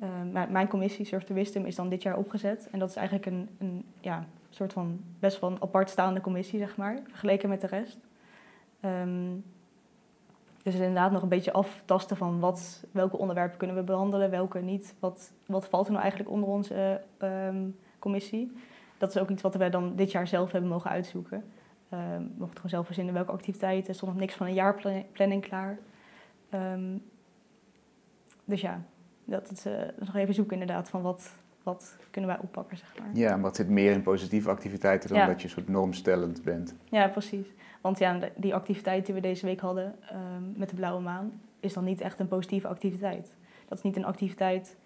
Ehm, 0.00 0.52
mijn- 0.52 0.68
commissie 0.68 1.04
Surf 1.04 1.24
the 1.24 1.32
Wisdom 1.32 1.64
is 1.64 1.74
dan 1.74 1.88
dit 1.88 2.02
jaar 2.02 2.16
opgezet. 2.16 2.68
En 2.70 2.78
dat 2.78 2.88
is 2.88 2.96
eigenlijk 2.96 3.26
een, 3.26 3.48
een 3.58 3.84
ja, 4.00 4.26
soort 4.50 4.72
van 4.72 5.00
best 5.18 5.40
wel 5.40 5.50
een 5.50 5.62
apart 5.62 5.90
staande 5.90 6.20
commissie, 6.20 6.58
zeg 6.58 6.76
maar, 6.76 6.98
vergeleken 7.06 7.48
met 7.48 7.60
de 7.60 7.66
rest. 7.66 7.98
Ehm, 8.80 9.30
dus 10.62 10.74
inderdaad 10.74 11.12
nog 11.12 11.22
een 11.22 11.28
beetje 11.28 11.52
aftasten 11.52 12.16
van 12.16 12.40
wat, 12.40 12.84
welke 12.90 13.16
onderwerpen 13.16 13.58
kunnen 13.58 13.76
we 13.76 13.82
behandelen, 13.82 14.30
welke 14.30 14.58
niet. 14.58 14.94
Wat, 14.98 15.32
wat 15.46 15.66
valt 15.66 15.86
er 15.86 15.92
nou 15.92 16.02
eigenlijk 16.02 16.32
onder 16.32 16.48
onze 16.48 17.00
ehm, 17.18 17.68
commissie? 17.98 18.52
Dat 18.98 19.08
is 19.14 19.18
ook 19.18 19.30
iets 19.30 19.42
wat 19.42 19.54
we 19.54 19.68
dan 19.68 19.96
dit 19.96 20.10
jaar 20.10 20.26
zelf 20.26 20.52
hebben 20.52 20.70
mogen 20.70 20.90
uitzoeken. 20.90 21.44
Ehm, 21.88 22.18
we 22.18 22.34
mochten 22.36 22.56
gewoon 22.56 22.70
zelf 22.70 22.86
verzinnen 22.86 23.14
welke 23.14 23.32
activiteiten. 23.32 23.88
Er 23.88 23.94
stond 23.94 24.12
nog 24.12 24.20
niks 24.20 24.34
van 24.34 24.46
een 24.46 24.54
jaarplanning 24.54 25.42
klaar. 25.42 25.78
Dus 28.44 28.60
ja, 28.60 28.82
dat 29.24 29.50
is, 29.50 29.66
eh, 29.66 29.72
is 30.00 30.06
nog 30.06 30.14
even 30.16 30.34
zoeken 30.34 30.60
inderdaad 30.60 30.88
van 30.88 31.02
wat, 31.02 31.30
wat 31.62 31.96
kunnen 32.10 32.30
wij 32.30 32.38
oppakken, 32.42 32.76
zeg 32.76 32.98
maar. 32.98 33.08
Ja, 33.12 33.36
maar 33.36 33.46
het 33.46 33.56
zit 33.56 33.68
meer 33.68 33.92
in 33.92 34.02
positieve 34.02 34.50
activiteiten 34.50 35.08
dan 35.08 35.18
Ja. 35.18 35.26
dat 35.26 35.38
je 35.40 35.44
een 35.46 35.52
soort 35.52 35.68
normstellend 35.68 36.42
bent. 36.42 36.74
Ja, 36.84 37.08
precies. 37.08 37.46
Want 37.80 37.98
ja, 37.98 38.18
die 38.36 38.54
activiteit 38.54 39.06
die 39.06 39.14
we 39.14 39.20
deze 39.20 39.46
week 39.46 39.60
hadden 39.60 39.94
ehm, 40.08 40.42
met 40.58 40.68
de 40.68 40.76
blauwe 40.76 41.02
maan... 41.02 41.40
is 41.60 41.72
dan 41.72 41.84
niet 41.84 42.00
echt 42.00 42.18
een 42.20 42.28
positieve 42.28 42.68
activiteit. 42.68 43.36
Dat 43.68 43.78
is 43.78 43.84
niet 43.84 43.96
een 43.96 44.04
activiteit 44.04 44.76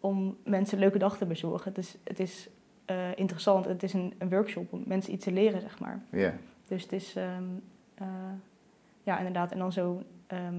om 0.00 0.36
mensen 0.44 0.74
een 0.76 0.82
leuke 0.82 0.98
dag 0.98 1.16
te 1.18 1.26
bezorgen. 1.26 1.68
Het 1.68 1.78
is, 1.78 1.96
het 2.04 2.20
is 2.20 2.48
eh, 2.84 3.16
interessant, 3.16 3.64
het 3.64 3.82
is 3.82 3.92
een, 3.92 4.14
een 4.18 4.28
workshop 4.28 4.72
om 4.72 4.82
mensen 4.86 5.12
iets 5.12 5.24
te 5.24 5.32
leren, 5.32 5.60
zeg 5.60 5.78
maar. 5.80 6.00
Ja, 6.10 6.32
Dus 6.68 6.82
het 6.82 6.92
is, 6.92 7.16
ehm, 7.16 7.44
eh, 7.94 8.06
ja, 9.02 9.18
inderdaad. 9.18 9.52
En 9.52 9.58
dan 9.58 9.72
zo, 9.72 10.02
ehm, 10.26 10.54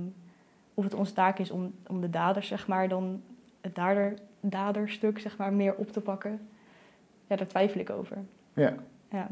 of 0.78 0.84
het 0.84 0.94
onze 0.94 1.14
taak 1.14 1.40
is 1.40 1.52
om, 1.52 1.74
om 1.88 2.02
de 2.02 2.10
daders, 2.10 2.48
zeg 2.48 2.68
maar, 2.68 2.90
dan 2.90 3.22
het 3.62 3.76
dader, 3.76 4.14
daderstuk, 4.40 5.20
zeg 5.20 5.38
maar, 5.38 5.54
meer 5.54 5.76
op 5.76 5.92
te 5.92 6.02
pakken. 6.02 6.40
Ja, 7.28 7.36
daar 7.36 7.48
twijfel 7.48 7.80
ik 7.80 7.90
over. 7.90 8.18
ja. 8.54 8.76
Ja. 9.10 9.28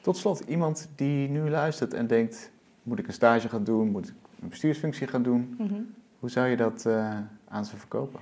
Tot 0.00 0.16
slot, 0.16 0.40
iemand 0.40 0.88
die 0.94 1.28
nu 1.28 1.50
luistert 1.50 1.94
en 1.94 2.06
denkt, 2.06 2.52
moet 2.82 2.98
ik 2.98 3.06
een 3.06 3.12
stage 3.12 3.48
gaan 3.48 3.64
doen, 3.64 3.90
moet 3.90 4.08
ik 4.08 4.14
een 4.42 4.48
bestuursfunctie 4.48 5.06
gaan 5.06 5.22
doen? 5.22 5.54
Mhm. 5.58 5.80
Hoe 6.18 6.30
zou 6.30 6.46
je 6.46 6.56
dat 6.56 6.86
eh, 6.86 7.18
aan 7.48 7.64
ze 7.64 7.76
verkopen? 7.76 8.20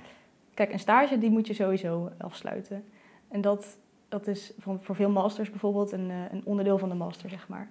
Kijk, 0.53 0.71
een 0.71 0.79
stage 0.79 1.17
die 1.17 1.29
moet 1.29 1.47
je 1.47 1.53
sowieso 1.53 2.11
afsluiten. 2.17 2.83
En 3.27 3.41
dat, 3.41 3.77
dat 4.09 4.27
is 4.27 4.53
voor, 4.59 4.77
voor 4.81 4.95
veel 4.95 5.09
masters 5.09 5.49
bijvoorbeeld 5.49 5.91
een, 5.91 6.09
eh, 6.09 6.31
een 6.31 6.41
onderdeel 6.45 6.77
van 6.77 6.89
de 6.89 6.95
master, 6.95 7.29
zeg 7.29 7.47
maar. 7.47 7.69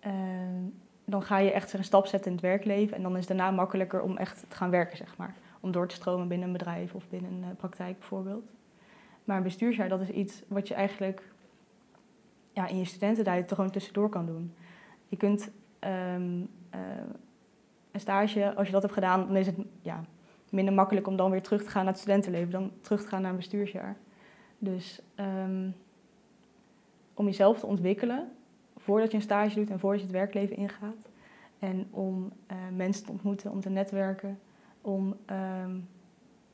En 0.00 0.80
dan 1.08 1.22
ga 1.22 1.38
je 1.38 1.52
echt 1.52 1.72
een 1.72 1.84
stap 1.84 2.06
zetten 2.06 2.30
in 2.30 2.36
het 2.36 2.46
werkleven. 2.46 2.96
En 2.96 3.02
dan 3.02 3.16
is 3.16 3.26
daarna 3.26 3.50
makkelijker 3.50 4.02
om 4.02 4.16
echt 4.16 4.44
te 4.48 4.56
gaan 4.56 4.70
werken, 4.70 4.96
zeg 4.96 5.16
maar. 5.16 5.34
Om 5.60 5.72
door 5.72 5.88
te 5.88 5.94
stromen 5.94 6.28
binnen 6.28 6.46
een 6.46 6.52
bedrijf 6.52 6.94
of 6.94 7.08
binnen 7.08 7.32
een 7.32 7.42
eh, 7.42 7.56
praktijk 7.56 7.98
bijvoorbeeld. 7.98 8.44
Maar 9.24 9.36
een 9.36 9.42
bestuursjaar, 9.42 9.88
dat 9.88 10.00
is 10.00 10.08
iets 10.08 10.42
wat 10.48 10.68
je 10.68 10.74
eigenlijk 10.74 11.22
ja, 12.52 12.66
in 12.66 12.78
je 12.78 12.84
studententijd 12.84 13.50
er 13.50 13.56
gewoon 13.56 13.70
tussendoor 13.70 14.08
kan 14.08 14.26
doen. 14.26 14.54
Je 15.08 15.16
kunt 15.16 15.50
ehm, 15.78 16.42
eh, 16.70 16.80
een 17.92 18.00
stage, 18.00 18.54
als 18.54 18.66
je 18.66 18.72
dat 18.72 18.82
hebt 18.82 18.94
gedaan, 18.94 19.26
dan 19.26 19.36
is 19.36 19.46
het 19.46 19.56
ja, 19.82 20.04
minder 20.50 20.74
makkelijk 20.74 21.06
om 21.06 21.16
dan 21.16 21.30
weer 21.30 21.42
terug 21.42 21.62
te 21.62 21.70
gaan 21.70 21.84
naar 21.84 21.92
het 21.92 22.02
studentenleven, 22.02 22.50
dan 22.50 22.72
terug 22.80 23.02
te 23.02 23.08
gaan 23.08 23.22
naar 23.22 23.30
een 23.30 23.36
bestuursjaar. 23.36 23.96
Dus 24.58 25.00
ehm, 25.14 25.70
om 27.14 27.26
jezelf 27.26 27.58
te 27.58 27.66
ontwikkelen 27.66 28.35
voordat 28.86 29.10
je 29.10 29.16
een 29.16 29.22
stage 29.22 29.54
doet 29.54 29.70
en 29.70 29.78
voordat 29.78 30.00
je 30.00 30.06
het 30.06 30.16
werkleven 30.16 30.56
ingaat. 30.56 31.08
En 31.58 31.88
om 31.90 32.32
eh, 32.46 32.56
mensen 32.74 33.04
te 33.04 33.10
ontmoeten, 33.10 33.50
om 33.50 33.60
te 33.60 33.70
netwerken, 33.70 34.38
om 34.80 35.16
ehm, 35.24 35.78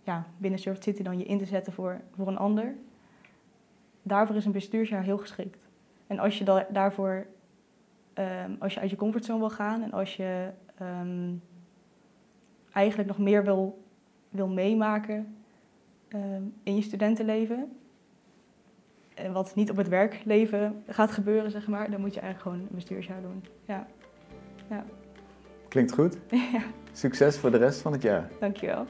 ja, 0.02 0.26
binnen 0.36 0.60
Surf 0.60 0.82
City 0.82 1.02
dan 1.02 1.18
je 1.18 1.24
in 1.24 1.38
te 1.38 1.44
zetten 1.44 1.72
voor, 1.72 2.00
voor 2.16 2.28
een 2.28 2.38
ander. 2.38 2.74
Daarvoor 4.02 4.36
is 4.36 4.44
een 4.44 4.52
bestuursjaar 4.52 5.02
heel 5.02 5.18
geschikt. 5.18 5.68
En 6.06 6.18
als 6.18 6.38
je 6.38 6.44
da- 6.44 6.66
daarvoor, 6.70 7.26
ehm, 8.12 8.54
als 8.58 8.74
je 8.74 8.80
uit 8.80 8.90
je 8.90 8.96
comfortzone 8.96 9.38
wil 9.38 9.50
gaan 9.50 9.82
en 9.82 9.92
als 9.92 10.16
je 10.16 10.50
ehm, 10.74 11.34
eigenlijk 12.72 13.08
nog 13.08 13.18
meer 13.18 13.44
wil, 13.44 13.84
wil 14.28 14.48
meemaken 14.48 15.36
in 16.62 16.74
je 16.74 16.82
studentenleven. 16.82 17.81
En 19.14 19.32
wat 19.32 19.54
niet 19.54 19.70
op 19.70 19.76
het 19.76 19.88
werkleven 19.88 20.82
gaat 20.88 21.10
gebeuren, 21.12 21.50
zeg 21.50 21.66
maar, 21.66 21.90
dan 21.90 22.00
moet 22.00 22.14
je 22.14 22.20
eigenlijk 22.20 22.50
gewoon 22.50 22.68
een 22.68 22.74
bestuursjaar 22.76 23.22
doen. 23.22 23.44
Ja, 23.66 23.86
Klinkt 25.68 25.92
goed. 25.92 26.18
ja 26.52 26.62
Succes 26.92 27.38
voor 27.38 27.50
de 27.50 27.56
rest 27.56 27.80
van 27.80 27.92
het 27.92 28.02
jaar. 28.02 28.30
dankjewel. 28.40 28.86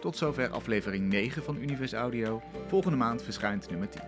Tot 0.00 0.16
zover 0.16 0.48
aflevering 0.50 1.08
9 1.08 1.42
van 1.42 1.56
Univers 1.56 1.92
Audio. 1.92 2.42
Volgende 2.66 2.96
maand 2.96 3.22
verschijnt 3.22 3.70
nummer 3.70 3.88
10. 3.88 4.00